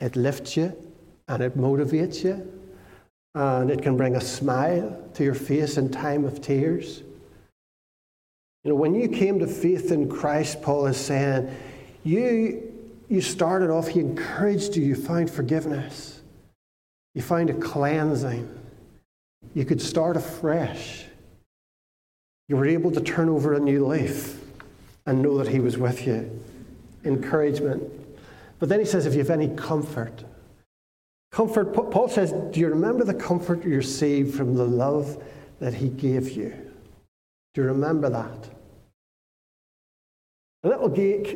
It 0.00 0.16
lifts 0.16 0.56
you 0.56 0.74
and 1.28 1.42
it 1.42 1.58
motivates 1.58 2.24
you 2.24 2.50
and 3.34 3.70
it 3.70 3.82
can 3.82 3.98
bring 3.98 4.16
a 4.16 4.20
smile 4.20 4.98
to 5.12 5.22
your 5.22 5.34
face 5.34 5.76
in 5.76 5.90
time 5.90 6.24
of 6.24 6.40
tears. 6.40 7.02
You 8.64 8.70
know, 8.70 8.76
when 8.76 8.94
you 8.94 9.08
came 9.08 9.38
to 9.40 9.46
faith 9.46 9.92
in 9.92 10.08
Christ, 10.08 10.62
Paul 10.62 10.86
is 10.86 10.96
saying, 10.96 11.54
you, 12.02 12.67
you 13.08 13.20
started 13.20 13.70
off, 13.70 13.88
he 13.88 14.00
encouraged 14.00 14.76
you, 14.76 14.84
you 14.84 14.94
find 14.94 15.30
forgiveness, 15.30 16.20
you 17.14 17.22
find 17.22 17.50
a 17.50 17.54
cleansing, 17.54 18.48
you 19.54 19.64
could 19.64 19.80
start 19.80 20.16
afresh. 20.16 21.04
You 22.48 22.56
were 22.56 22.66
able 22.66 22.90
to 22.92 23.00
turn 23.00 23.28
over 23.28 23.54
a 23.54 23.60
new 23.60 23.86
leaf 23.86 24.40
and 25.06 25.22
know 25.22 25.38
that 25.38 25.48
he 25.48 25.60
was 25.60 25.76
with 25.76 26.06
you. 26.06 26.42
Encouragement. 27.04 27.82
But 28.58 28.68
then 28.68 28.80
he 28.80 28.86
says, 28.86 29.06
if 29.06 29.12
you 29.12 29.20
have 29.20 29.30
any 29.30 29.48
comfort, 29.48 30.24
Comfort, 31.30 31.72
Paul 31.72 32.08
says, 32.08 32.32
Do 32.52 32.60
you 32.60 32.68
remember 32.68 33.04
the 33.04 33.14
comfort 33.14 33.64
you 33.64 33.76
received 33.76 34.34
from 34.34 34.54
the 34.54 34.64
love 34.64 35.22
that 35.60 35.74
he 35.74 35.88
gave 35.88 36.30
you? 36.30 36.50
Do 37.54 37.62
you 37.62 37.68
remember 37.68 38.08
that? 38.10 38.48
A 40.64 40.68
little 40.68 40.88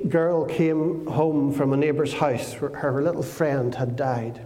girl 0.09 0.45
came 0.47 1.07
home 1.07 1.53
from 1.53 1.73
a 1.73 1.77
neighbour's 1.77 2.13
house 2.13 2.55
her 2.55 3.03
little 3.03 3.23
friend 3.23 3.73
had 3.73 3.95
died. 3.95 4.45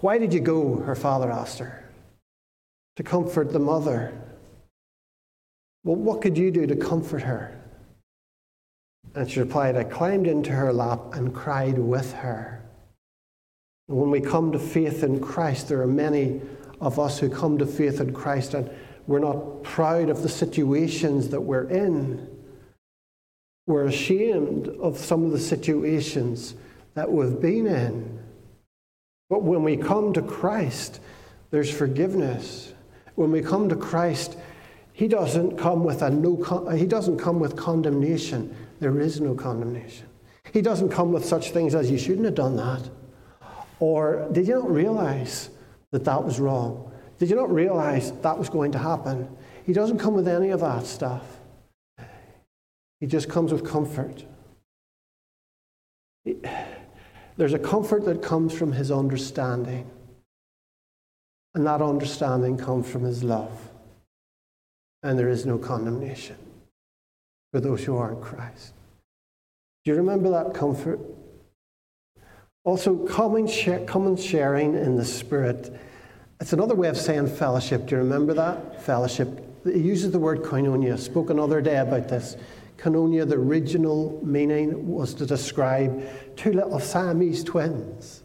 Why 0.00 0.18
did 0.18 0.34
you 0.34 0.40
go? 0.40 0.76
Her 0.76 0.96
father 0.96 1.30
asked 1.30 1.60
her. 1.60 1.88
To 2.96 3.04
comfort 3.04 3.52
the 3.52 3.60
mother. 3.60 4.12
Well, 5.84 5.96
what 5.96 6.20
could 6.20 6.36
you 6.36 6.50
do 6.50 6.66
to 6.66 6.74
comfort 6.74 7.22
her? 7.22 7.60
And 9.14 9.30
she 9.30 9.38
replied, 9.38 9.76
I 9.76 9.84
climbed 9.84 10.26
into 10.26 10.50
her 10.50 10.72
lap 10.72 11.14
and 11.14 11.32
cried 11.32 11.78
with 11.78 12.12
her. 12.12 12.64
When 13.86 14.10
we 14.10 14.20
come 14.20 14.50
to 14.50 14.58
faith 14.58 15.04
in 15.04 15.20
Christ, 15.20 15.68
there 15.68 15.80
are 15.80 15.86
many 15.86 16.40
of 16.80 16.98
us 16.98 17.20
who 17.20 17.30
come 17.30 17.56
to 17.58 17.66
faith 17.66 18.00
in 18.00 18.12
Christ 18.12 18.54
and 18.54 18.68
we're 19.06 19.20
not 19.20 19.62
proud 19.62 20.08
of 20.08 20.22
the 20.22 20.28
situations 20.28 21.28
that 21.28 21.40
we're 21.40 21.68
in. 21.68 22.35
We're 23.66 23.86
ashamed 23.86 24.68
of 24.80 24.96
some 24.96 25.24
of 25.24 25.32
the 25.32 25.40
situations 25.40 26.54
that 26.94 27.10
we've 27.10 27.40
been 27.40 27.66
in. 27.66 28.20
But 29.28 29.42
when 29.42 29.64
we 29.64 29.76
come 29.76 30.12
to 30.12 30.22
Christ, 30.22 31.00
there's 31.50 31.70
forgiveness. 31.70 32.72
When 33.16 33.32
we 33.32 33.42
come 33.42 33.68
to 33.68 33.76
Christ, 33.76 34.36
He 34.92 35.08
doesn't 35.08 35.58
come 35.58 35.82
with 35.82 36.02
a 36.02 36.10
no. 36.10 36.36
He 36.76 36.86
doesn't 36.86 37.18
come 37.18 37.40
with 37.40 37.56
condemnation. 37.56 38.54
There 38.78 39.00
is 39.00 39.20
no 39.20 39.34
condemnation. 39.34 40.06
He 40.52 40.62
doesn't 40.62 40.90
come 40.90 41.12
with 41.12 41.24
such 41.24 41.50
things 41.50 41.74
as 41.74 41.90
you 41.90 41.98
shouldn't 41.98 42.24
have 42.24 42.34
done 42.34 42.56
that. 42.56 42.88
Or 43.80 44.28
did 44.32 44.46
you 44.46 44.54
not 44.54 44.70
realize 44.70 45.50
that 45.90 46.04
that 46.04 46.22
was 46.22 46.38
wrong? 46.38 46.92
Did 47.18 47.30
you 47.30 47.36
not 47.36 47.52
realize 47.52 48.12
that 48.12 48.38
was 48.38 48.48
going 48.48 48.72
to 48.72 48.78
happen? 48.78 49.28
He 49.64 49.72
doesn't 49.72 49.98
come 49.98 50.14
with 50.14 50.28
any 50.28 50.50
of 50.50 50.60
that 50.60 50.86
stuff. 50.86 51.35
He 53.00 53.06
just 53.06 53.28
comes 53.28 53.52
with 53.52 53.64
comfort. 53.64 54.24
There's 57.36 57.52
a 57.52 57.58
comfort 57.58 58.04
that 58.06 58.22
comes 58.22 58.52
from 58.52 58.72
his 58.72 58.90
understanding. 58.90 59.90
And 61.54 61.66
that 61.66 61.82
understanding 61.82 62.56
comes 62.56 62.88
from 62.88 63.02
his 63.02 63.22
love. 63.22 63.70
And 65.02 65.18
there 65.18 65.28
is 65.28 65.46
no 65.46 65.58
condemnation 65.58 66.36
for 67.52 67.60
those 67.60 67.84
who 67.84 67.96
are 67.96 68.12
in 68.12 68.20
Christ. 68.20 68.72
Do 69.84 69.90
you 69.92 69.96
remember 69.96 70.30
that 70.30 70.52
comfort? 70.52 70.98
Also, 72.64 72.96
common, 73.06 73.46
sharing 73.46 74.74
in 74.74 74.96
the 74.96 75.04
Spirit. 75.04 75.72
It's 76.40 76.52
another 76.52 76.74
way 76.74 76.88
of 76.88 76.96
saying 76.96 77.28
fellowship. 77.28 77.86
Do 77.86 77.94
you 77.94 78.02
remember 78.02 78.34
that? 78.34 78.82
Fellowship. 78.82 79.28
He 79.64 79.78
uses 79.78 80.10
the 80.10 80.18
word 80.18 80.42
koinonia. 80.42 80.98
Spoke 80.98 81.30
another 81.30 81.60
day 81.60 81.76
about 81.76 82.08
this. 82.08 82.36
Koinonia, 82.76 83.28
the 83.28 83.36
original 83.36 84.20
meaning 84.24 84.86
was 84.86 85.14
to 85.14 85.26
describe 85.26 86.02
two 86.36 86.52
little 86.52 86.78
Siamese 86.78 87.42
twins 87.42 88.22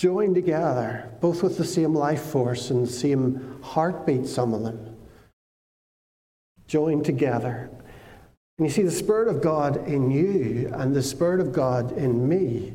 joined 0.00 0.34
together, 0.34 1.06
both 1.20 1.42
with 1.42 1.58
the 1.58 1.64
same 1.64 1.94
life 1.94 2.22
force 2.22 2.70
and 2.70 2.86
the 2.86 2.90
same 2.90 3.58
heartbeat, 3.62 4.26
some 4.26 4.54
of 4.54 4.62
them. 4.62 4.96
Joined 6.66 7.04
together. 7.04 7.68
And 8.56 8.66
you 8.66 8.72
see, 8.72 8.82
the 8.82 8.90
Spirit 8.90 9.28
of 9.28 9.42
God 9.42 9.86
in 9.86 10.10
you 10.10 10.70
and 10.72 10.96
the 10.96 11.02
Spirit 11.02 11.38
of 11.38 11.52
God 11.52 11.92
in 11.98 12.26
me 12.26 12.72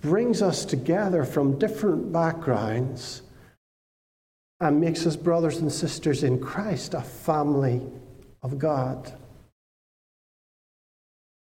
brings 0.00 0.42
us 0.42 0.64
together 0.64 1.24
from 1.24 1.60
different 1.60 2.12
backgrounds 2.12 3.22
and 4.58 4.80
makes 4.80 5.06
us 5.06 5.14
brothers 5.14 5.58
and 5.58 5.70
sisters 5.70 6.24
in 6.24 6.40
Christ, 6.40 6.94
a 6.94 7.02
family 7.02 7.82
of 8.42 8.58
God. 8.58 9.12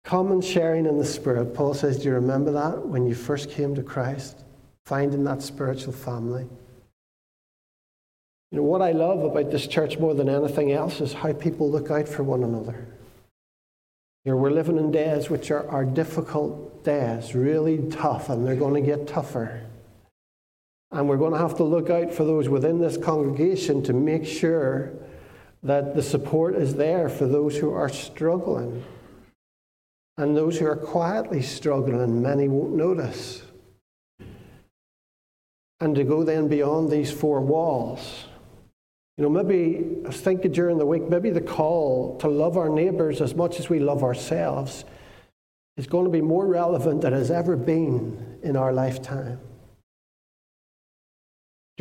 Common 0.05 0.41
sharing 0.41 0.87
in 0.87 0.99
the 0.99 1.05
Spirit. 1.05 1.55
Paul 1.55 1.75
says, 1.75 1.99
Do 1.99 2.05
you 2.09 2.15
remember 2.15 2.53
that 2.53 2.87
when 2.87 3.07
you 3.07 3.15
first 3.15 3.51
came 3.51 3.75
to 3.75 3.83
Christ? 3.83 4.39
Finding 4.87 5.25
that 5.25 5.43
spiritual 5.43 5.93
family. 5.93 6.47
You 8.51 8.59
know, 8.59 8.65
what 8.65 8.83
I 8.83 8.91
love 8.93 9.23
about 9.23 9.51
this 9.51 9.67
church 9.67 9.99
more 9.99 10.15
than 10.15 10.29
anything 10.29 10.73
else 10.73 11.01
is 11.01 11.13
how 11.13 11.33
people 11.33 11.71
look 11.71 11.91
out 11.91 12.09
for 12.09 12.25
one 12.25 12.43
another. 12.43 12.87
You 14.25 14.33
know, 14.33 14.39
we're 14.39 14.51
living 14.51 14.77
in 14.77 14.91
days 14.91 15.31
which 15.31 15.51
are, 15.51 15.69
are 15.69 15.85
difficult 15.85 16.83
days, 16.85 17.35
really 17.35 17.89
tough, 17.91 18.29
and 18.29 18.45
they're 18.45 18.57
going 18.57 18.75
to 18.75 18.87
get 18.87 19.07
tougher. 19.07 19.65
And 20.91 21.09
we're 21.09 21.17
going 21.17 21.33
to 21.33 21.39
have 21.39 21.57
to 21.59 21.65
look 21.65 21.89
out 21.89 22.13
for 22.13 22.25
those 22.25 22.49
within 22.49 22.81
this 22.81 22.97
congregation 22.97 23.83
to 23.85 23.93
make 23.93 24.27
sure 24.27 24.93
that 25.63 25.95
the 25.95 26.03
support 26.03 26.55
is 26.55 26.75
there 26.75 27.09
for 27.09 27.27
those 27.27 27.57
who 27.57 27.73
are 27.73 27.89
struggling. 27.89 28.85
And 30.17 30.37
those 30.37 30.59
who 30.59 30.67
are 30.67 30.77
quietly 30.77 31.43
struggling, 31.43 32.23
many 32.23 32.49
won't 32.49 32.75
notice. 32.75 33.43
And 35.81 35.95
to 35.95 36.05
go 36.05 36.25
then 36.25 36.49
beyond 36.49 36.91
these 36.91 37.11
four 37.11 37.41
walls. 37.41 38.25
You 39.17 39.25
know, 39.25 39.31
maybe 39.31 39.85
I 40.05 40.09
was 40.09 40.21
thinking 40.21 40.53
during 40.53 40.79
the 40.79 40.87
week, 40.87 41.09
maybe 41.09 41.31
the 41.31 41.41
call 41.41 42.17
to 42.19 42.29
love 42.29 42.57
our 42.57 42.69
neighbours 42.69 43.21
as 43.21 43.35
much 43.35 43.59
as 43.59 43.69
we 43.69 43.79
love 43.79 44.03
ourselves 44.03 44.85
is 45.77 45.87
going 45.87 46.05
to 46.05 46.11
be 46.11 46.21
more 46.21 46.47
relevant 46.47 47.03
than 47.03 47.13
has 47.13 47.31
ever 47.31 47.57
been 47.57 48.39
in 48.43 48.57
our 48.57 48.73
lifetime. 48.73 49.39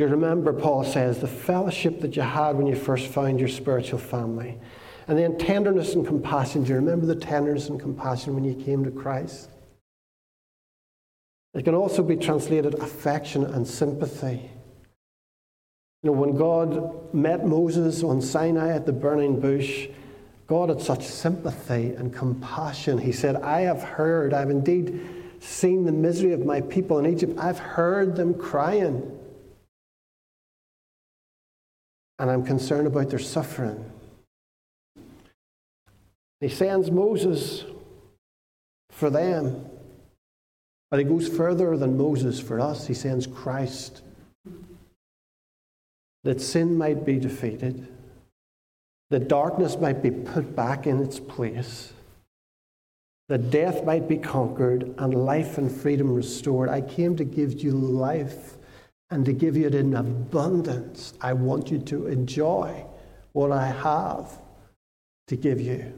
You 0.00 0.06
remember, 0.06 0.54
Paul 0.54 0.82
says, 0.82 1.18
the 1.18 1.28
fellowship 1.28 2.00
that 2.00 2.16
you 2.16 2.22
had 2.22 2.56
when 2.56 2.66
you 2.66 2.74
first 2.74 3.08
found 3.08 3.38
your 3.38 3.50
spiritual 3.50 3.98
family? 3.98 4.58
And 5.06 5.18
then 5.18 5.36
tenderness 5.36 5.94
and 5.94 6.06
compassion. 6.06 6.62
Do 6.62 6.70
you 6.70 6.76
remember 6.76 7.04
the 7.04 7.14
tenderness 7.14 7.68
and 7.68 7.78
compassion 7.78 8.34
when 8.34 8.44
you 8.44 8.54
came 8.54 8.82
to 8.84 8.90
Christ? 8.90 9.50
It 11.52 11.64
can 11.64 11.74
also 11.74 12.02
be 12.02 12.16
translated 12.16 12.74
affection 12.76 13.44
and 13.44 13.68
sympathy. 13.68 14.50
You 16.02 16.10
know, 16.10 16.12
when 16.12 16.34
God 16.34 17.12
met 17.12 17.46
Moses 17.46 18.02
on 18.02 18.22
Sinai 18.22 18.70
at 18.70 18.86
the 18.86 18.92
burning 18.92 19.38
bush, 19.38 19.88
God 20.46 20.70
had 20.70 20.80
such 20.80 21.04
sympathy 21.04 21.92
and 21.92 22.14
compassion. 22.14 22.96
He 22.96 23.12
said, 23.12 23.36
I 23.36 23.62
have 23.62 23.82
heard, 23.82 24.32
I've 24.32 24.48
indeed 24.48 24.98
seen 25.40 25.84
the 25.84 25.92
misery 25.92 26.32
of 26.32 26.46
my 26.46 26.62
people 26.62 26.98
in 26.98 27.04
Egypt. 27.04 27.38
I've 27.38 27.58
heard 27.58 28.16
them 28.16 28.32
crying. 28.32 29.18
And 32.20 32.30
I'm 32.30 32.44
concerned 32.44 32.86
about 32.86 33.08
their 33.08 33.18
suffering. 33.18 33.82
He 36.40 36.50
sends 36.50 36.90
Moses 36.90 37.64
for 38.90 39.08
them. 39.08 39.66
But 40.90 40.98
he 41.00 41.04
goes 41.06 41.28
further 41.28 41.76
than 41.78 41.96
Moses 41.96 42.38
for 42.38 42.60
us. 42.60 42.86
He 42.86 42.94
sends 42.94 43.26
Christ 43.26 44.02
that 46.24 46.42
sin 46.42 46.76
might 46.76 47.06
be 47.06 47.18
defeated, 47.18 47.88
that 49.08 49.26
darkness 49.26 49.78
might 49.78 50.02
be 50.02 50.10
put 50.10 50.54
back 50.54 50.86
in 50.86 51.02
its 51.02 51.18
place, 51.18 51.94
that 53.30 53.50
death 53.50 53.84
might 53.84 54.06
be 54.06 54.18
conquered 54.18 54.94
and 54.98 55.24
life 55.24 55.56
and 55.56 55.72
freedom 55.72 56.12
restored. 56.12 56.68
I 56.68 56.82
came 56.82 57.16
to 57.16 57.24
give 57.24 57.62
you 57.62 57.70
life 57.70 58.58
and 59.10 59.24
to 59.24 59.32
give 59.32 59.56
you 59.56 59.66
it 59.66 59.74
in 59.74 59.94
abundance. 59.94 61.14
I 61.20 61.32
want 61.32 61.70
you 61.70 61.78
to 61.78 62.06
enjoy 62.06 62.84
what 63.32 63.52
I 63.52 63.66
have 63.66 64.38
to 65.28 65.36
give 65.36 65.60
you. 65.60 65.92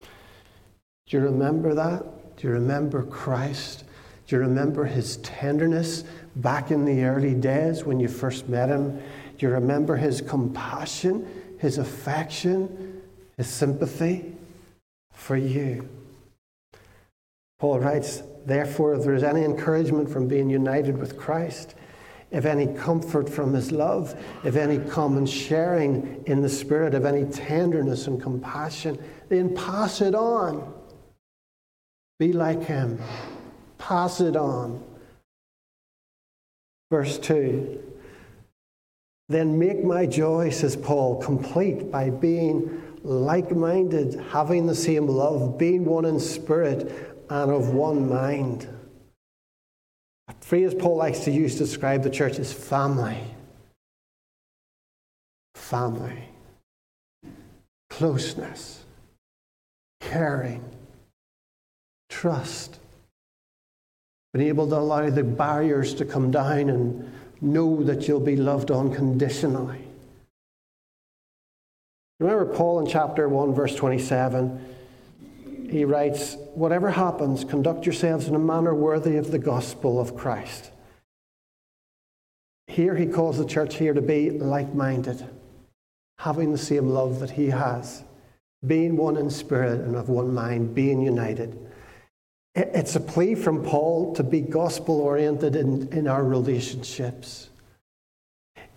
Do 0.00 1.16
you 1.16 1.20
remember 1.20 1.74
that? 1.74 2.36
Do 2.36 2.46
you 2.46 2.54
remember 2.54 3.02
Christ? 3.02 3.84
Do 4.26 4.36
you 4.36 4.42
remember 4.42 4.84
his 4.84 5.18
tenderness 5.18 6.04
back 6.36 6.70
in 6.70 6.84
the 6.84 7.04
early 7.04 7.34
days 7.34 7.84
when 7.84 8.00
you 8.00 8.08
first 8.08 8.48
met 8.48 8.68
him? 8.68 8.96
Do 9.38 9.46
you 9.46 9.52
remember 9.52 9.96
his 9.96 10.20
compassion, 10.20 11.26
his 11.58 11.78
affection, 11.78 13.02
his 13.36 13.48
sympathy 13.48 14.32
for 15.12 15.36
you? 15.36 15.88
Paul 17.58 17.80
writes, 17.80 18.22
Therefore, 18.44 18.94
if 18.94 19.04
there 19.04 19.14
is 19.14 19.22
any 19.22 19.44
encouragement 19.44 20.08
from 20.08 20.26
being 20.26 20.50
united 20.50 20.98
with 20.98 21.16
Christ, 21.16 21.74
if 22.32 22.46
any 22.46 22.66
comfort 22.66 23.28
from 23.28 23.52
his 23.52 23.70
love, 23.70 24.18
if 24.42 24.56
any 24.56 24.78
common 24.78 25.26
sharing 25.26 26.24
in 26.26 26.40
the 26.40 26.48
Spirit, 26.48 26.94
if 26.94 27.04
any 27.04 27.24
tenderness 27.26 28.06
and 28.06 28.20
compassion, 28.20 28.98
then 29.28 29.54
pass 29.54 30.00
it 30.00 30.14
on. 30.14 30.72
Be 32.18 32.32
like 32.32 32.64
him. 32.64 32.98
Pass 33.78 34.20
it 34.20 34.34
on. 34.34 34.82
Verse 36.90 37.18
2 37.18 37.82
Then 39.28 39.58
make 39.58 39.84
my 39.84 40.06
joy, 40.06 40.50
says 40.50 40.74
Paul, 40.74 41.20
complete 41.22 41.90
by 41.90 42.08
being 42.08 42.82
like 43.02 43.50
minded, 43.50 44.20
having 44.30 44.66
the 44.66 44.74
same 44.74 45.06
love, 45.06 45.58
being 45.58 45.84
one 45.84 46.04
in 46.04 46.18
spirit 46.18 47.24
and 47.28 47.50
of 47.50 47.70
one 47.74 48.08
mind. 48.08 48.68
Phrase 50.52 50.74
Paul 50.74 50.96
likes 50.96 51.20
to 51.20 51.30
use 51.30 51.54
to 51.54 51.60
describe 51.60 52.02
the 52.02 52.10
church 52.10 52.38
is 52.38 52.52
family. 52.52 53.16
Family. 55.54 56.24
Closeness. 57.88 58.84
Caring. 60.02 60.62
Trust. 62.10 62.80
Being 64.34 64.48
able 64.48 64.68
to 64.68 64.76
allow 64.76 65.08
the 65.08 65.24
barriers 65.24 65.94
to 65.94 66.04
come 66.04 66.30
down 66.30 66.68
and 66.68 67.10
know 67.40 67.82
that 67.84 68.06
you'll 68.06 68.20
be 68.20 68.36
loved 68.36 68.70
unconditionally. 68.70 69.88
Remember 72.20 72.44
Paul 72.44 72.80
in 72.80 72.86
chapter 72.86 73.26
1, 73.26 73.54
verse 73.54 73.74
27? 73.74 74.71
He 75.72 75.86
writes, 75.86 76.36
Whatever 76.54 76.90
happens, 76.90 77.44
conduct 77.44 77.86
yourselves 77.86 78.28
in 78.28 78.34
a 78.34 78.38
manner 78.38 78.74
worthy 78.74 79.16
of 79.16 79.30
the 79.30 79.38
gospel 79.38 79.98
of 79.98 80.14
Christ. 80.14 80.70
Here 82.66 82.94
he 82.94 83.06
calls 83.06 83.38
the 83.38 83.46
church 83.46 83.76
here 83.76 83.94
to 83.94 84.02
be 84.02 84.30
like 84.30 84.74
minded, 84.74 85.26
having 86.18 86.52
the 86.52 86.58
same 86.58 86.90
love 86.90 87.20
that 87.20 87.30
he 87.30 87.48
has, 87.48 88.04
being 88.66 88.98
one 88.98 89.16
in 89.16 89.30
spirit 89.30 89.80
and 89.80 89.96
of 89.96 90.10
one 90.10 90.34
mind, 90.34 90.74
being 90.74 91.00
united. 91.00 91.58
It's 92.54 92.94
a 92.94 93.00
plea 93.00 93.34
from 93.34 93.64
Paul 93.64 94.14
to 94.16 94.22
be 94.22 94.42
gospel 94.42 95.00
oriented 95.00 95.56
in, 95.56 95.88
in 95.88 96.06
our 96.06 96.22
relationships, 96.22 97.48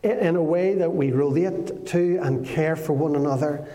in 0.01 0.37
a 0.37 0.43
way 0.43 0.75
that 0.75 0.93
we 0.93 1.11
relate 1.11 1.85
to 1.87 2.19
and 2.21 2.45
care 2.45 2.77
for 2.77 2.93
one 2.93 3.17
another 3.17 3.67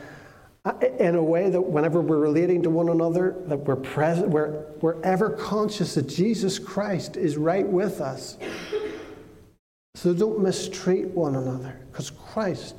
in 0.99 1.15
a 1.15 1.23
way 1.23 1.49
that 1.49 1.61
whenever 1.61 2.01
we're 2.01 2.19
relating 2.19 2.63
to 2.63 2.71
one 2.71 2.91
another, 2.91 3.37
that 3.47 3.59
we're 3.59 3.77
present, 3.77 4.29
we're, 4.29 4.67
we're 4.83 5.01
ever 5.03 5.31
conscious 5.31 5.95
that 5.95 6.07
Jesus 6.07 6.59
Christ 6.59 7.17
is 7.17 7.39
right 7.39 7.67
with 7.67 8.01
us. 8.01 8.37
So 9.95 10.13
don't 10.13 10.41
mistreat 10.41 11.09
one 11.09 11.35
another, 11.35 11.81
because 11.91 12.11
Christ 12.11 12.77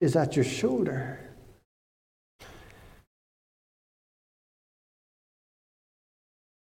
is 0.00 0.16
at 0.16 0.34
your 0.34 0.44
shoulder. 0.44 1.20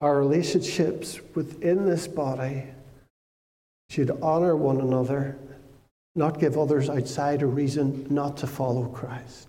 Our 0.01 0.19
relationships 0.19 1.19
within 1.33 1.86
this 1.86 2.07
body 2.07 2.65
should 3.89 4.11
honor 4.21 4.55
one 4.55 4.81
another, 4.81 5.38
not 6.15 6.39
give 6.39 6.57
others 6.57 6.89
outside 6.89 7.41
a 7.41 7.47
reason 7.47 8.05
not 8.09 8.38
to 8.38 8.47
follow 8.47 8.86
Christ. 8.88 9.47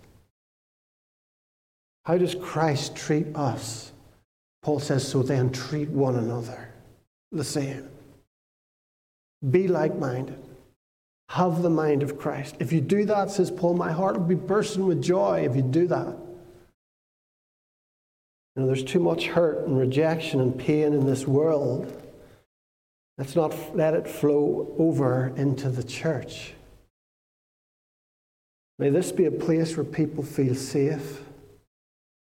How 2.07 2.17
does 2.17 2.35
Christ 2.35 2.95
treat 2.95 3.35
us? 3.35 3.91
Paul 4.61 4.79
says, 4.79 5.05
so 5.05 5.21
then 5.21 5.51
treat 5.51 5.89
one 5.89 6.15
another 6.15 6.69
the 7.33 7.43
same. 7.43 7.89
Be 9.51 9.67
like 9.67 9.93
minded. 9.97 10.41
Have 11.27 11.61
the 11.61 11.69
mind 11.69 12.03
of 12.03 12.17
Christ. 12.17 12.55
If 12.59 12.71
you 12.71 12.79
do 12.79 13.03
that, 13.03 13.29
says 13.29 13.51
Paul, 13.51 13.73
my 13.73 13.91
heart 13.91 14.17
will 14.17 14.25
be 14.25 14.35
bursting 14.35 14.85
with 14.85 15.03
joy 15.03 15.45
if 15.49 15.57
you 15.57 15.61
do 15.61 15.85
that. 15.87 16.15
You 18.55 18.61
know, 18.61 18.67
there's 18.67 18.85
too 18.85 19.01
much 19.01 19.25
hurt 19.25 19.67
and 19.67 19.77
rejection 19.77 20.39
and 20.39 20.57
pain 20.57 20.93
in 20.93 21.05
this 21.05 21.27
world. 21.27 21.91
Let's 23.17 23.35
not 23.35 23.75
let 23.75 23.93
it 23.93 24.07
flow 24.07 24.73
over 24.79 25.33
into 25.35 25.67
the 25.69 25.83
church. 25.83 26.53
May 28.79 28.91
this 28.91 29.11
be 29.11 29.25
a 29.25 29.31
place 29.31 29.75
where 29.75 29.83
people 29.83 30.23
feel 30.23 30.55
safe. 30.55 31.23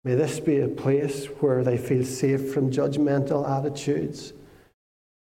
May 0.04 0.14
this 0.14 0.40
be 0.40 0.60
a 0.60 0.68
place 0.68 1.26
where 1.26 1.64
they 1.64 1.76
feel 1.76 2.04
safe 2.04 2.52
from 2.52 2.70
judgmental 2.70 3.48
attitudes, 3.48 4.32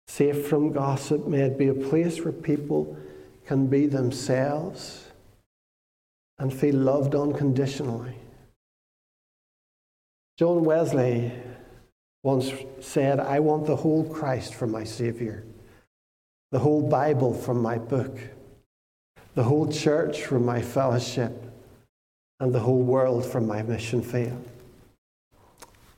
safe 0.07 0.47
from 0.47 0.71
gossip. 0.71 1.28
May 1.28 1.41
it 1.41 1.57
be 1.57 1.67
a 1.67 1.73
place 1.73 2.23
where 2.23 2.32
people 2.32 2.97
can 3.45 3.67
be 3.67 3.88
themselves 3.88 5.05
and 6.39 6.53
feel 6.53 6.75
loved 6.75 7.15
unconditionally. 7.15 8.15
John 10.38 10.63
Wesley 10.63 11.32
once 12.23 12.51
said, 12.80 13.19
I 13.19 13.39
want 13.39 13.65
the 13.65 13.75
whole 13.75 14.03
Christ 14.03 14.53
for 14.53 14.67
my 14.67 14.84
Savior, 14.84 15.43
the 16.51 16.59
whole 16.59 16.88
Bible 16.88 17.34
from 17.34 17.61
my 17.61 17.78
book, 17.78 18.19
the 19.34 19.43
whole 19.43 19.71
church 19.71 20.23
from 20.23 20.45
my 20.45 20.61
fellowship, 20.61 21.43
and 22.39 22.53
the 22.53 22.59
whole 22.59 22.84
world 22.84 23.25
from 23.25 23.47
my 23.47 23.63
mission 23.63 24.01
field. 24.01 24.47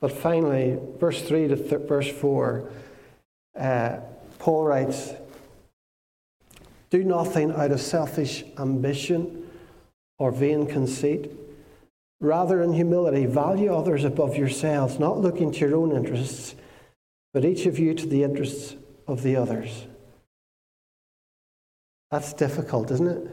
But 0.00 0.12
finally, 0.12 0.78
verse 0.98 1.20
3 1.22 1.48
to 1.48 1.56
th- 1.56 1.86
verse 1.86 2.10
4, 2.10 2.70
uh, 3.58 3.96
Paul 4.38 4.64
writes, 4.64 5.12
Do 6.88 7.04
nothing 7.04 7.52
out 7.52 7.70
of 7.70 7.80
selfish 7.80 8.44
ambition 8.58 9.50
or 10.18 10.30
vain 10.32 10.66
conceit. 10.66 11.30
Rather, 12.20 12.62
in 12.62 12.72
humility, 12.72 13.26
value 13.26 13.74
others 13.74 14.04
above 14.04 14.36
yourselves, 14.36 14.98
not 14.98 15.18
looking 15.18 15.52
to 15.52 15.58
your 15.60 15.76
own 15.76 15.94
interests, 15.94 16.54
but 17.32 17.44
each 17.44 17.66
of 17.66 17.78
you 17.78 17.94
to 17.94 18.06
the 18.06 18.22
interests 18.22 18.74
of 19.06 19.22
the 19.22 19.36
others. 19.36 19.86
That's 22.10 22.32
difficult, 22.32 22.90
isn't 22.90 23.06
it? 23.06 23.30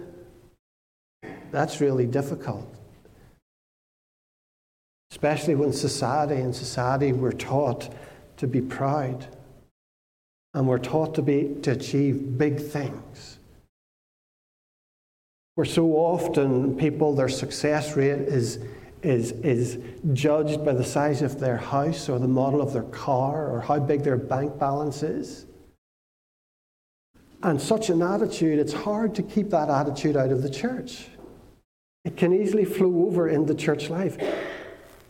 That's 1.51 1.81
really 1.81 2.05
difficult. 2.05 2.76
Especially 5.17 5.55
when 5.55 5.73
society 5.73 6.35
and 6.35 6.55
society 6.55 7.11
we're 7.11 7.31
taught 7.31 7.91
to 8.37 8.45
be 8.45 8.61
proud 8.61 9.25
and 10.53 10.67
we're 10.67 10.77
taught 10.77 11.15
to 11.15 11.23
be 11.23 11.55
to 11.63 11.71
achieve 11.71 12.37
big 12.37 12.61
things. 12.61 13.39
Where 15.55 15.65
so 15.65 15.93
often 15.93 16.77
people 16.77 17.15
their 17.15 17.29
success 17.29 17.97
rate 17.97 18.27
is 18.27 18.59
is, 19.01 19.31
is 19.31 19.79
judged 20.13 20.63
by 20.63 20.73
the 20.73 20.83
size 20.83 21.23
of 21.23 21.39
their 21.39 21.57
house 21.57 22.09
or 22.09 22.19
the 22.19 22.27
model 22.27 22.61
of 22.61 22.71
their 22.71 22.83
car 22.83 23.49
or 23.49 23.61
how 23.61 23.79
big 23.79 24.03
their 24.03 24.17
bank 24.17 24.59
balance 24.59 25.01
is. 25.01 25.47
And 27.41 27.59
such 27.59 27.89
an 27.89 28.03
attitude, 28.03 28.59
it's 28.59 28.73
hard 28.73 29.15
to 29.15 29.23
keep 29.23 29.49
that 29.49 29.69
attitude 29.69 30.15
out 30.15 30.31
of 30.31 30.43
the 30.43 30.49
church. 30.49 31.07
It 32.05 32.17
can 32.17 32.33
easily 32.33 32.65
flow 32.65 33.07
over 33.07 33.29
into 33.29 33.55
church 33.55 33.89
life. 33.89 34.17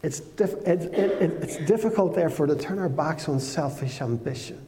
It's, 0.03 0.19
it, 0.19 0.41
it, 0.65 0.93
it, 0.93 1.31
it's 1.43 1.57
difficult, 1.65 2.15
therefore, 2.15 2.47
to 2.47 2.55
turn 2.55 2.79
our 2.79 2.89
backs 2.89 3.27
on 3.27 3.39
selfish 3.39 4.01
ambition, 4.01 4.65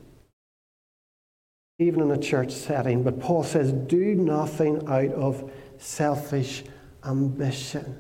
even 1.78 2.02
in 2.02 2.12
a 2.12 2.18
church 2.18 2.52
setting. 2.52 3.04
But 3.04 3.20
Paul 3.20 3.44
says, 3.44 3.72
do 3.72 4.16
nothing 4.16 4.88
out 4.88 5.14
of 5.14 5.52
selfish 5.78 6.64
ambition 7.06 7.98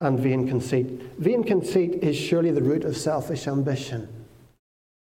and 0.00 0.18
vain 0.18 0.46
conceit. 0.46 0.86
Vain 1.18 1.42
conceit 1.42 2.02
is 2.02 2.16
surely 2.16 2.50
the 2.50 2.62
root 2.62 2.84
of 2.84 2.96
selfish 2.96 3.46
ambition. 3.48 4.08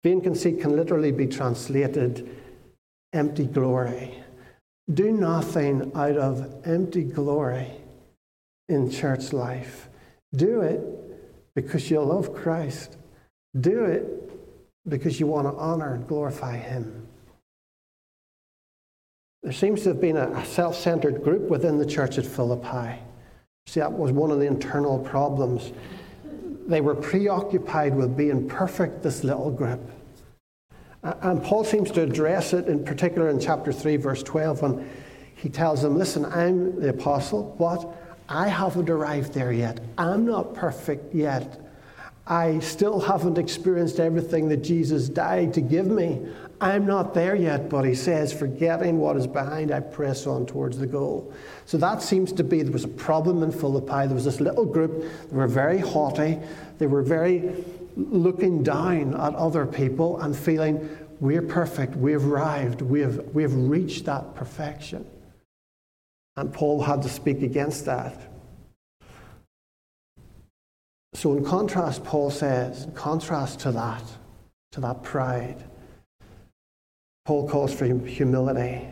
Vain 0.05 0.20
conceit 0.20 0.61
can 0.61 0.76
literally 0.76 1.12
be 1.12 1.26
translated 1.26 2.28
empty 3.12 3.46
glory. 3.46 4.22
Do 4.92 5.12
nothing 5.12 5.92
out 5.94 6.16
of 6.16 6.66
empty 6.66 7.05
glory 7.05 7.68
in 8.68 8.90
church 8.90 9.32
life. 9.32 9.88
Do 10.35 10.62
it 10.62 10.80
because 11.55 11.91
you 11.91 12.01
love 12.01 12.35
Christ. 12.35 12.97
Do 13.59 13.85
it 13.85 14.07
because 14.89 15.20
you 15.20 15.26
want 15.26 15.47
to 15.47 15.55
honor 15.55 15.95
and 15.95 16.07
glorify 16.07 16.57
Him. 16.57 17.07
There 19.43 19.53
seems 19.53 19.83
to 19.83 19.91
have 19.91 20.01
been 20.01 20.16
a 20.16 20.45
self 20.45 20.76
centered 20.76 21.22
group 21.22 21.51
within 21.51 21.78
the 21.78 21.87
church 21.87 22.18
at 22.18 22.24
Philippi. 22.24 23.01
See, 23.66 23.80
that 23.80 23.93
was 23.93 24.12
one 24.12 24.30
of 24.30 24.39
the 24.39 24.47
internal 24.47 24.99
problems. 24.99 25.72
They 26.66 26.80
were 26.80 26.95
preoccupied 26.95 27.95
with 27.95 28.16
being 28.16 28.49
perfect, 28.49 29.03
this 29.03 29.24
little 29.24 29.51
group. 29.51 29.80
And 31.03 31.43
Paul 31.43 31.64
seems 31.64 31.91
to 31.93 32.03
address 32.03 32.53
it 32.53 32.68
in 32.68 32.85
particular 32.85 33.28
in 33.28 33.41
chapter 33.41 33.72
3, 33.72 33.97
verse 33.97 34.22
12, 34.22 34.62
when 34.62 34.91
he 35.35 35.49
tells 35.49 35.83
them, 35.83 35.99
Listen, 35.99 36.24
I'm 36.24 36.80
the 36.80 36.91
apostle, 36.91 37.57
but 37.59 38.01
I 38.33 38.49
haven't 38.49 38.89
arrived 38.89 39.35
there 39.35 39.53
yet. 39.53 39.78
I'm 39.99 40.24
not 40.24 40.55
perfect 40.55 41.14
yet. 41.14 41.61
I 42.26 42.61
still 42.61 42.99
haven't 42.99 43.37
experienced 43.37 44.01
everything 44.01 44.49
that 44.49 44.59
Jesus 44.59 45.11
died 45.11 45.53
to 45.55 45.61
give 45.61 45.87
me. 45.87 46.26
I'm 46.59 46.87
not 46.87 47.12
there 47.12 47.35
yet, 47.35 47.68
but 47.68 47.85
he 47.85 47.95
says, 47.95 48.33
forgetting 48.33 48.99
what 48.99 49.16
is 49.16 49.26
behind, 49.26 49.70
I 49.70 49.80
press 49.80 50.26
on 50.26 50.47
towards 50.47 50.78
the 50.78 50.87
goal. 50.87 51.35
So 51.66 51.76
that 51.78 52.01
seems 52.01 52.33
to 52.33 52.45
be 52.45 52.62
there 52.62 52.72
was 52.72 52.85
a 52.85 52.89
problem 52.89 53.43
in 53.43 53.53
Philippi. 53.53 54.07
There 54.07 54.14
was 54.14 54.24
this 54.24 54.41
little 54.41 54.64
group, 54.64 55.05
they 55.28 55.37
were 55.37 55.47
very 55.47 55.78
haughty, 55.78 56.39
they 56.78 56.87
were 56.87 57.03
very 57.03 57.64
looking 57.97 58.62
down 58.62 59.14
at 59.14 59.35
other 59.35 59.66
people 59.66 60.20
and 60.20 60.35
feeling, 60.35 60.89
we're 61.20 61.43
perfect, 61.43 61.97
we've 61.97 62.24
arrived, 62.24 62.80
we've, 62.80 63.18
we've 63.35 63.55
reached 63.55 64.07
that 64.07 64.35
perfection. 64.35 65.05
And 66.37 66.53
Paul 66.53 66.83
had 66.83 67.03
to 67.03 67.09
speak 67.09 67.43
against 67.43 67.85
that. 67.87 68.18
So, 71.14 71.37
in 71.37 71.45
contrast, 71.45 72.05
Paul 72.05 72.30
says, 72.30 72.85
in 72.85 72.93
contrast 72.93 73.61
to 73.61 73.72
that, 73.72 74.03
to 74.72 74.80
that 74.80 75.03
pride, 75.03 75.62
Paul 77.26 77.49
calls 77.49 77.74
for 77.74 77.85
humility. 77.85 78.89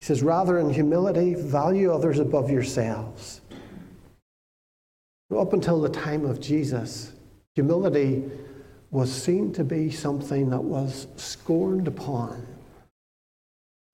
He 0.00 0.06
says, 0.06 0.22
rather 0.22 0.58
in 0.58 0.70
humility, 0.70 1.34
value 1.34 1.92
others 1.92 2.18
above 2.18 2.50
yourselves. 2.50 3.40
Up 5.34 5.52
until 5.52 5.80
the 5.80 5.88
time 5.88 6.24
of 6.24 6.40
Jesus, 6.40 7.12
humility 7.54 8.30
was 8.90 9.10
seen 9.10 9.52
to 9.54 9.64
be 9.64 9.90
something 9.90 10.50
that 10.50 10.62
was 10.62 11.06
scorned 11.16 11.88
upon. 11.88 12.46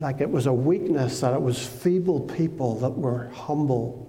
Like 0.00 0.20
it 0.20 0.30
was 0.30 0.46
a 0.46 0.52
weakness, 0.52 1.20
that 1.20 1.34
it 1.34 1.40
was 1.40 1.64
feeble 1.64 2.20
people 2.20 2.78
that 2.80 2.90
were 2.90 3.28
humble. 3.28 4.06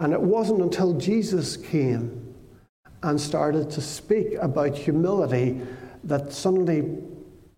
And 0.00 0.12
it 0.12 0.20
wasn't 0.20 0.60
until 0.60 0.94
Jesus 0.94 1.56
came 1.56 2.34
and 3.02 3.20
started 3.20 3.70
to 3.70 3.80
speak 3.80 4.34
about 4.40 4.76
humility 4.76 5.60
that 6.04 6.32
suddenly 6.32 6.98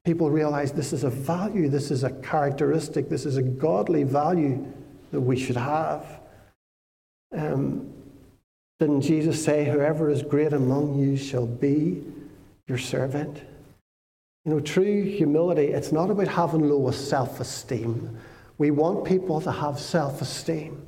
people 0.05 0.31
realized 0.31 0.75
this 0.75 0.93
is 0.93 1.05
a 1.05 1.11
value, 1.11 1.69
this 1.69 1.91
is 1.91 2.05
a 2.05 2.11
characteristic, 2.11 3.09
this 3.09 3.27
is 3.27 3.37
a 3.37 3.43
godly 3.43 4.05
value 4.05 4.65
that 5.11 5.21
we 5.21 5.37
should 5.37 5.57
have. 5.57 6.21
Um, 7.37 7.93
didn't 8.79 9.03
Jesus 9.03 9.43
say, 9.43 9.65
Whoever 9.65 10.11
is 10.11 10.23
great 10.23 10.53
among 10.53 10.99
you 10.99 11.17
shall 11.17 11.47
be 11.47 12.05
your 12.69 12.79
servant? 12.79 13.43
You 14.47 14.53
know, 14.53 14.61
true 14.61 15.03
humility, 15.03 15.73
it's 15.73 15.91
not 15.91 16.09
about 16.09 16.29
having 16.29 16.69
low 16.69 16.89
self 16.93 17.41
esteem. 17.41 18.17
We 18.59 18.71
want 18.71 19.05
people 19.05 19.41
to 19.41 19.51
have 19.51 19.81
self 19.81 20.23
esteem. 20.23 20.87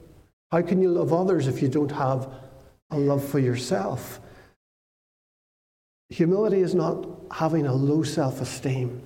How 0.53 0.63
can 0.63 0.81
you 0.81 0.91
love 0.91 1.13
others 1.13 1.49
if 1.49 1.61
you 1.61 1.67
don't 1.67 1.91
have 1.91 2.33
a 2.93 2.99
love 2.99 3.29
for 3.29 3.41
yourself? 3.41 4.21
Humility 6.11 6.61
is 6.61 6.77
not 6.77 7.05
having 7.33 7.67
a 7.67 7.75
low 7.75 8.05
self 8.05 8.41
esteem, 8.41 9.03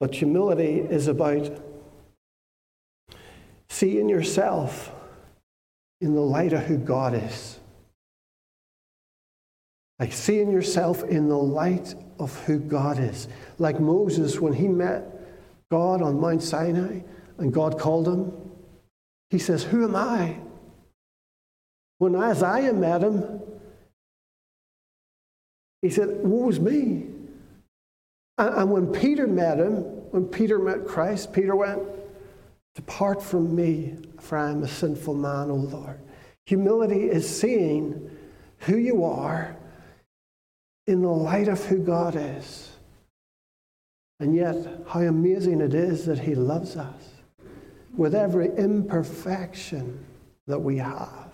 but 0.00 0.14
humility 0.14 0.78
is 0.78 1.06
about 1.06 1.50
seeing 3.68 4.08
yourself 4.08 4.90
in 6.00 6.14
the 6.14 6.22
light 6.22 6.54
of 6.54 6.62
who 6.62 6.78
God 6.78 7.12
is. 7.12 7.60
Like 9.98 10.14
seeing 10.14 10.50
yourself 10.50 11.04
in 11.04 11.28
the 11.28 11.36
light 11.36 11.94
of 12.18 12.38
who 12.44 12.58
God 12.58 12.98
is. 12.98 13.28
Like 13.58 13.80
Moses, 13.80 14.40
when 14.40 14.52
he 14.52 14.68
met 14.68 15.04
God 15.70 16.02
on 16.02 16.20
Mount 16.20 16.42
Sinai 16.42 17.00
and 17.38 17.52
God 17.52 17.78
called 17.78 18.06
him, 18.06 18.32
he 19.30 19.38
says, 19.38 19.62
Who 19.64 19.84
am 19.84 19.96
I? 19.96 20.36
When 21.98 22.16
Isaiah 22.16 22.72
met 22.72 23.02
him, 23.02 23.40
he 25.82 25.90
said, 25.90 26.08
Woe 26.22 26.48
is 26.48 26.60
me. 26.60 27.06
And 28.36 28.70
when 28.70 28.88
Peter 28.88 29.26
met 29.26 29.58
him, 29.58 29.82
when 30.10 30.26
Peter 30.26 30.58
met 30.58 30.86
Christ, 30.86 31.32
Peter 31.32 31.54
went, 31.54 31.82
Depart 32.74 33.22
from 33.22 33.54
me, 33.54 33.96
for 34.18 34.36
I 34.36 34.50
am 34.50 34.64
a 34.64 34.68
sinful 34.68 35.14
man, 35.14 35.50
O 35.50 35.54
Lord. 35.54 36.00
Humility 36.46 37.04
is 37.04 37.28
seeing 37.28 38.10
who 38.58 38.76
you 38.76 39.04
are 39.04 39.56
in 40.86 41.02
the 41.02 41.08
light 41.08 41.48
of 41.48 41.64
who 41.64 41.78
God 41.78 42.16
is. 42.16 42.70
And 44.20 44.34
yet, 44.34 44.56
how 44.88 45.00
amazing 45.00 45.60
it 45.60 45.74
is 45.74 46.06
that 46.06 46.20
He 46.20 46.34
loves 46.34 46.76
us 46.76 47.14
with 47.96 48.14
every 48.14 48.54
imperfection 48.56 50.04
that 50.46 50.58
we 50.58 50.78
have. 50.78 51.28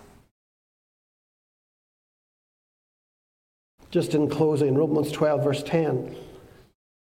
Just 3.90 4.14
in 4.14 4.28
closing, 4.28 4.76
Romans 4.76 5.10
12, 5.10 5.42
verse 5.42 5.62
10, 5.64 6.14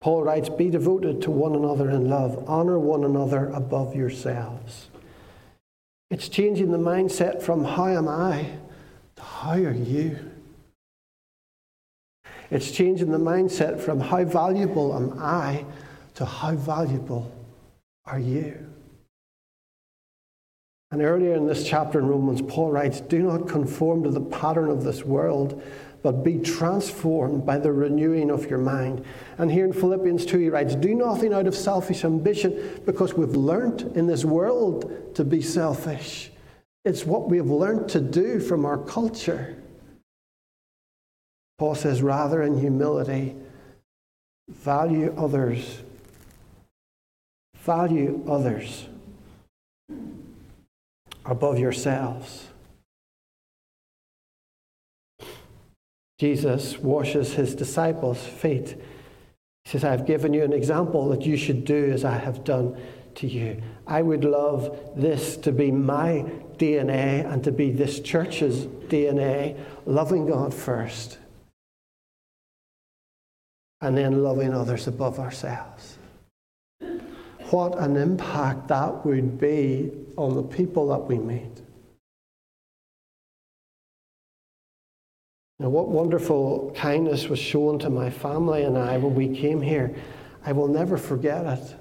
Paul 0.00 0.22
writes, 0.22 0.48
Be 0.48 0.70
devoted 0.70 1.20
to 1.22 1.30
one 1.30 1.54
another 1.54 1.90
in 1.90 2.08
love, 2.08 2.44
honor 2.48 2.78
one 2.78 3.04
another 3.04 3.50
above 3.50 3.94
yourselves. 3.94 4.88
It's 6.10 6.28
changing 6.28 6.70
the 6.70 6.78
mindset 6.78 7.42
from 7.42 7.64
how 7.64 7.88
am 7.88 8.08
I 8.08 8.50
to 9.16 9.22
how 9.22 9.52
are 9.52 9.72
you. 9.72 10.27
It's 12.50 12.70
changing 12.70 13.10
the 13.10 13.18
mindset 13.18 13.78
from 13.78 14.00
how 14.00 14.24
valuable 14.24 14.94
am 14.94 15.18
I 15.18 15.64
to 16.14 16.24
how 16.24 16.54
valuable 16.54 17.30
are 18.06 18.18
you. 18.18 18.66
And 20.90 21.02
earlier 21.02 21.34
in 21.34 21.46
this 21.46 21.68
chapter 21.68 21.98
in 21.98 22.06
Romans, 22.06 22.40
Paul 22.40 22.70
writes, 22.70 23.00
Do 23.02 23.22
not 23.22 23.46
conform 23.46 24.04
to 24.04 24.10
the 24.10 24.22
pattern 24.22 24.70
of 24.70 24.82
this 24.82 25.04
world, 25.04 25.62
but 26.02 26.24
be 26.24 26.38
transformed 26.38 27.44
by 27.44 27.58
the 27.58 27.72
renewing 27.72 28.30
of 28.30 28.48
your 28.48 28.58
mind. 28.58 29.04
And 29.36 29.50
here 29.50 29.66
in 29.66 29.72
Philippians 29.74 30.24
2, 30.24 30.38
he 30.38 30.48
writes, 30.48 30.74
Do 30.74 30.94
nothing 30.94 31.34
out 31.34 31.46
of 31.46 31.54
selfish 31.54 32.04
ambition, 32.04 32.80
because 32.86 33.12
we've 33.12 33.36
learnt 33.36 33.82
in 33.96 34.06
this 34.06 34.24
world 34.24 35.14
to 35.14 35.24
be 35.24 35.42
selfish. 35.42 36.30
It's 36.86 37.04
what 37.04 37.28
we've 37.28 37.50
learnt 37.50 37.90
to 37.90 38.00
do 38.00 38.40
from 38.40 38.64
our 38.64 38.78
culture. 38.78 39.62
Paul 41.58 41.74
says, 41.74 42.02
rather 42.02 42.40
in 42.42 42.60
humility, 42.60 43.34
value 44.48 45.12
others. 45.18 45.80
Value 47.56 48.24
others 48.28 48.86
above 51.26 51.58
yourselves. 51.58 52.46
Jesus 56.18 56.78
washes 56.78 57.34
his 57.34 57.54
disciples' 57.54 58.24
feet. 58.24 58.76
He 59.64 59.70
says, 59.70 59.84
I 59.84 59.90
have 59.90 60.06
given 60.06 60.32
you 60.32 60.44
an 60.44 60.52
example 60.52 61.08
that 61.10 61.26
you 61.26 61.36
should 61.36 61.64
do 61.64 61.90
as 61.92 62.04
I 62.04 62.16
have 62.16 62.44
done 62.44 62.80
to 63.16 63.26
you. 63.26 63.60
I 63.86 64.00
would 64.02 64.24
love 64.24 64.92
this 64.96 65.36
to 65.38 65.52
be 65.52 65.70
my 65.70 66.24
DNA 66.56 67.30
and 67.30 67.44
to 67.44 67.52
be 67.52 67.70
this 67.70 68.00
church's 68.00 68.66
DNA, 68.66 69.58
loving 69.84 70.26
God 70.26 70.54
first 70.54 71.18
and 73.80 73.96
then 73.96 74.22
loving 74.22 74.52
others 74.52 74.86
above 74.86 75.18
ourselves. 75.18 75.98
What 77.50 77.78
an 77.78 77.96
impact 77.96 78.68
that 78.68 79.06
would 79.06 79.38
be 79.38 79.90
on 80.16 80.34
the 80.34 80.42
people 80.42 80.88
that 80.88 80.98
we 80.98 81.18
meet. 81.18 81.62
Now, 85.60 85.70
what 85.70 85.88
wonderful 85.88 86.72
kindness 86.76 87.28
was 87.28 87.38
shown 87.38 87.78
to 87.80 87.90
my 87.90 88.10
family 88.10 88.62
and 88.62 88.78
I 88.78 88.96
when 88.98 89.14
we 89.14 89.36
came 89.36 89.60
here. 89.60 89.94
I 90.44 90.52
will 90.52 90.68
never 90.68 90.96
forget 90.96 91.44
it. 91.46 91.76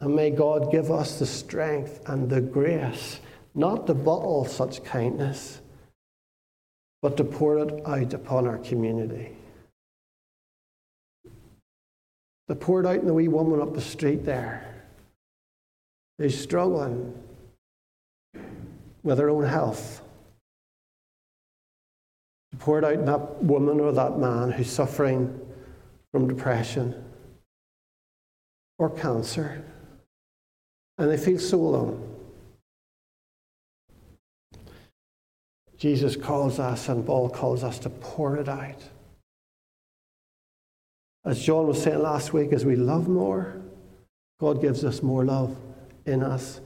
And 0.00 0.14
may 0.16 0.30
God 0.30 0.70
give 0.72 0.90
us 0.90 1.18
the 1.18 1.26
strength 1.26 2.00
and 2.06 2.28
the 2.28 2.40
grace 2.40 3.20
not 3.54 3.86
to 3.86 3.94
bottle 3.94 4.44
such 4.44 4.82
kindness, 4.84 5.60
but 7.00 7.16
to 7.16 7.24
pour 7.24 7.58
it 7.58 7.86
out 7.86 8.12
upon 8.12 8.46
our 8.46 8.58
community. 8.58 9.36
To 12.52 12.56
pour 12.56 12.80
it 12.80 12.86
out 12.86 12.96
in 12.96 13.06
the 13.06 13.14
wee 13.14 13.28
woman 13.28 13.62
up 13.62 13.72
the 13.72 13.80
street 13.80 14.26
there 14.26 14.84
who's 16.18 16.38
struggling 16.38 17.18
with 19.02 19.16
her 19.16 19.30
own 19.30 19.44
health 19.44 20.02
pour 22.58 22.78
it 22.78 22.84
out 22.84 22.92
in 22.92 23.06
that 23.06 23.42
woman 23.42 23.80
or 23.80 23.90
that 23.92 24.18
man 24.18 24.50
who's 24.50 24.70
suffering 24.70 25.40
from 26.12 26.28
depression 26.28 27.02
or 28.78 28.90
cancer 28.90 29.64
and 30.98 31.10
they 31.10 31.16
feel 31.16 31.38
so 31.38 31.58
alone. 31.58 32.16
Jesus 35.78 36.16
calls 36.16 36.58
us 36.58 36.90
and 36.90 37.06
Paul 37.06 37.30
calls 37.30 37.64
us 37.64 37.78
to 37.78 37.88
pour 37.88 38.36
it 38.36 38.50
out. 38.50 38.82
As 41.24 41.42
John 41.42 41.66
was 41.66 41.82
saying 41.82 42.02
last 42.02 42.32
week, 42.32 42.52
as 42.52 42.64
we 42.64 42.76
love 42.76 43.08
more, 43.08 43.60
God 44.40 44.60
gives 44.60 44.84
us 44.84 45.02
more 45.02 45.24
love 45.24 45.56
in 46.04 46.22
us 46.22 46.60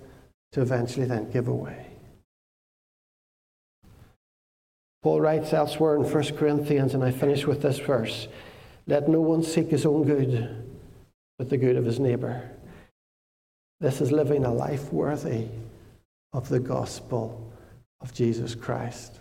to 0.53 0.63
eventually 0.63 1.07
then 1.07 1.31
give 1.31 1.49
away. 1.49 1.87
Paul 5.03 5.21
writes 5.21 5.53
elsewhere 5.53 5.97
in 5.97 6.03
1 6.03 6.37
Corinthians, 6.37 6.95
and 6.95 7.05
I 7.05 7.11
finish 7.11 7.47
with 7.47 7.63
this 7.63 7.79
verse 7.79 8.29
Let 8.87 9.09
no 9.09 9.21
one 9.21 9.43
seek 9.43 9.69
his 9.69 9.85
own 9.85 10.05
good, 10.05 10.65
but 11.39 11.51
the 11.51 11.59
good 11.59 11.77
of 11.77 11.85
his 11.85 12.01
neighbor. 12.01 12.51
This 13.79 14.01
is 14.01 14.11
living 14.11 14.45
a 14.45 14.53
life 14.53 14.93
worthy 14.93 15.49
of 16.33 16.49
the 16.49 16.61
gospel 16.61 17.53
of 18.01 18.15
Jesus 18.15 18.55
Christ. 18.55 19.21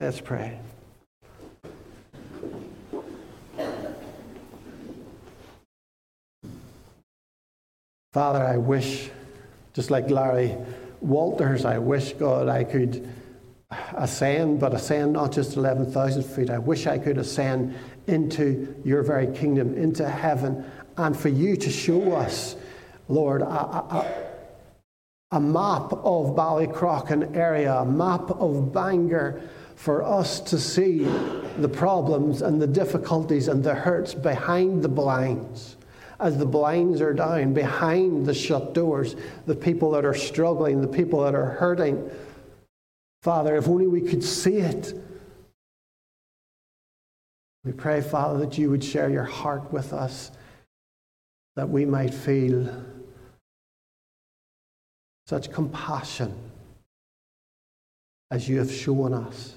Let's 0.00 0.20
pray. 0.20 0.58
Father, 8.12 8.44
I 8.44 8.58
wish, 8.58 9.08
just 9.72 9.90
like 9.90 10.10
Larry 10.10 10.54
Walters, 11.00 11.64
I 11.64 11.78
wish, 11.78 12.12
God, 12.12 12.46
I 12.46 12.62
could 12.62 13.08
ascend, 13.94 14.60
but 14.60 14.74
ascend 14.74 15.14
not 15.14 15.32
just 15.32 15.56
11,000 15.56 16.22
feet. 16.22 16.50
I 16.50 16.58
wish 16.58 16.86
I 16.86 16.98
could 16.98 17.16
ascend 17.16 17.74
into 18.06 18.76
your 18.84 19.02
very 19.02 19.34
kingdom, 19.34 19.74
into 19.78 20.06
heaven, 20.06 20.62
and 20.98 21.16
for 21.16 21.30
you 21.30 21.56
to 21.56 21.70
show 21.70 22.12
us, 22.12 22.54
Lord, 23.08 23.40
a, 23.40 23.46
a, 23.46 24.14
a 25.30 25.40
map 25.40 25.94
of 25.94 26.36
Ballycrochan 26.36 27.34
area, 27.34 27.72
a 27.72 27.86
map 27.86 28.30
of 28.30 28.74
Bangor, 28.74 29.40
for 29.74 30.02
us 30.02 30.38
to 30.40 30.58
see 30.58 31.04
the 31.56 31.68
problems 31.68 32.42
and 32.42 32.60
the 32.60 32.66
difficulties 32.66 33.48
and 33.48 33.64
the 33.64 33.74
hurts 33.74 34.12
behind 34.12 34.82
the 34.82 34.88
blinds. 34.90 35.76
As 36.22 36.38
the 36.38 36.46
blinds 36.46 37.00
are 37.00 37.12
down, 37.12 37.52
behind 37.52 38.24
the 38.24 38.32
shut 38.32 38.74
doors, 38.74 39.16
the 39.44 39.56
people 39.56 39.90
that 39.90 40.04
are 40.04 40.14
struggling, 40.14 40.80
the 40.80 40.86
people 40.86 41.24
that 41.24 41.34
are 41.34 41.46
hurting, 41.46 42.08
Father, 43.22 43.56
if 43.56 43.66
only 43.66 43.88
we 43.88 44.00
could 44.00 44.22
see 44.22 44.58
it. 44.58 44.94
We 47.64 47.72
pray, 47.72 48.00
Father, 48.00 48.38
that 48.38 48.56
you 48.56 48.70
would 48.70 48.84
share 48.84 49.10
your 49.10 49.24
heart 49.24 49.72
with 49.72 49.92
us, 49.92 50.30
that 51.56 51.68
we 51.68 51.84
might 51.84 52.14
feel 52.14 52.72
such 55.26 55.50
compassion 55.52 56.36
as 58.30 58.48
you 58.48 58.58
have 58.58 58.70
shown 58.70 59.12
us, 59.12 59.56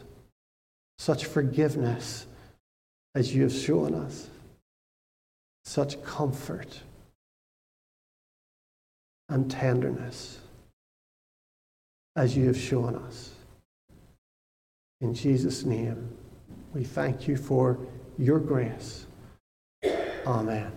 such 0.97 1.26
forgiveness 1.26 2.26
as 3.13 3.36
you 3.36 3.43
have 3.43 3.53
shown 3.53 3.93
us, 3.93 4.30
such 5.66 6.01
comfort 6.03 6.82
and 9.30 9.49
tenderness 9.49 10.39
as 12.16 12.38
you 12.38 12.45
have 12.45 12.57
shown 12.57 12.95
us. 12.95 13.32
In 15.01 15.13
Jesus' 15.13 15.66
name, 15.66 16.09
we 16.74 16.84
thank 16.84 17.28
you 17.28 17.36
for 17.36 17.78
your 18.18 18.39
grace. 18.39 19.07
Amen. 20.26 20.72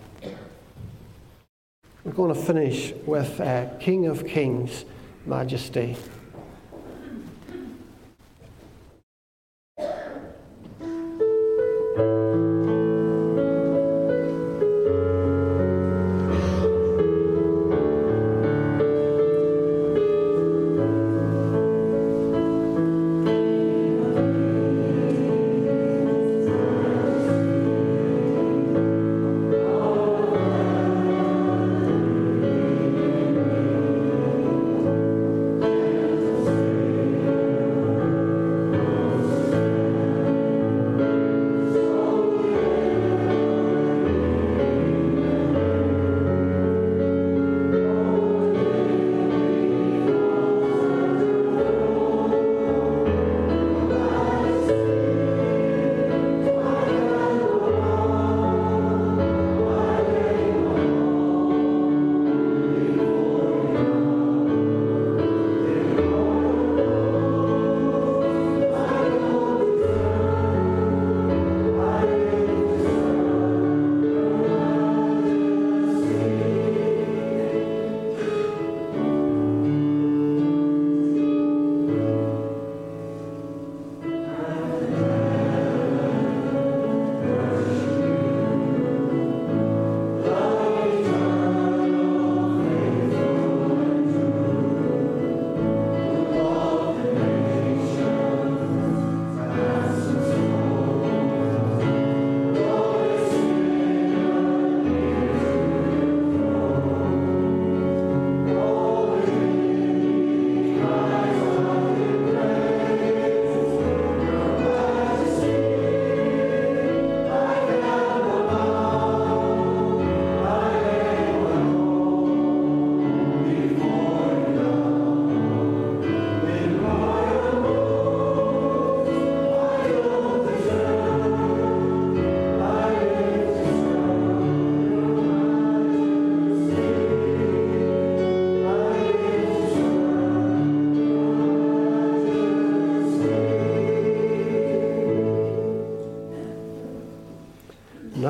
We're 2.04 2.12
going 2.12 2.34
to 2.34 2.40
finish 2.40 2.92
with 3.06 3.40
uh, 3.40 3.68
King 3.78 4.06
of 4.06 4.26
Kings, 4.26 4.84
Majesty. 5.26 5.96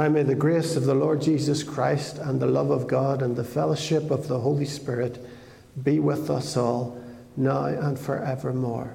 Now 0.09 0.15
may 0.15 0.23
the 0.23 0.35
grace 0.35 0.75
of 0.75 0.87
the 0.87 0.95
Lord 0.95 1.21
Jesus 1.21 1.63
Christ 1.63 2.17
and 2.17 2.41
the 2.41 2.47
love 2.47 2.71
of 2.71 2.87
God 2.87 3.21
and 3.21 3.37
the 3.37 3.45
fellowship 3.45 4.11
of 4.11 4.27
the 4.27 4.39
Holy 4.39 4.65
Spirit 4.65 5.23
be 5.83 5.99
with 5.99 6.31
us 6.31 6.57
all, 6.57 6.99
now 7.37 7.67
and 7.67 7.99
forevermore. 7.99 8.91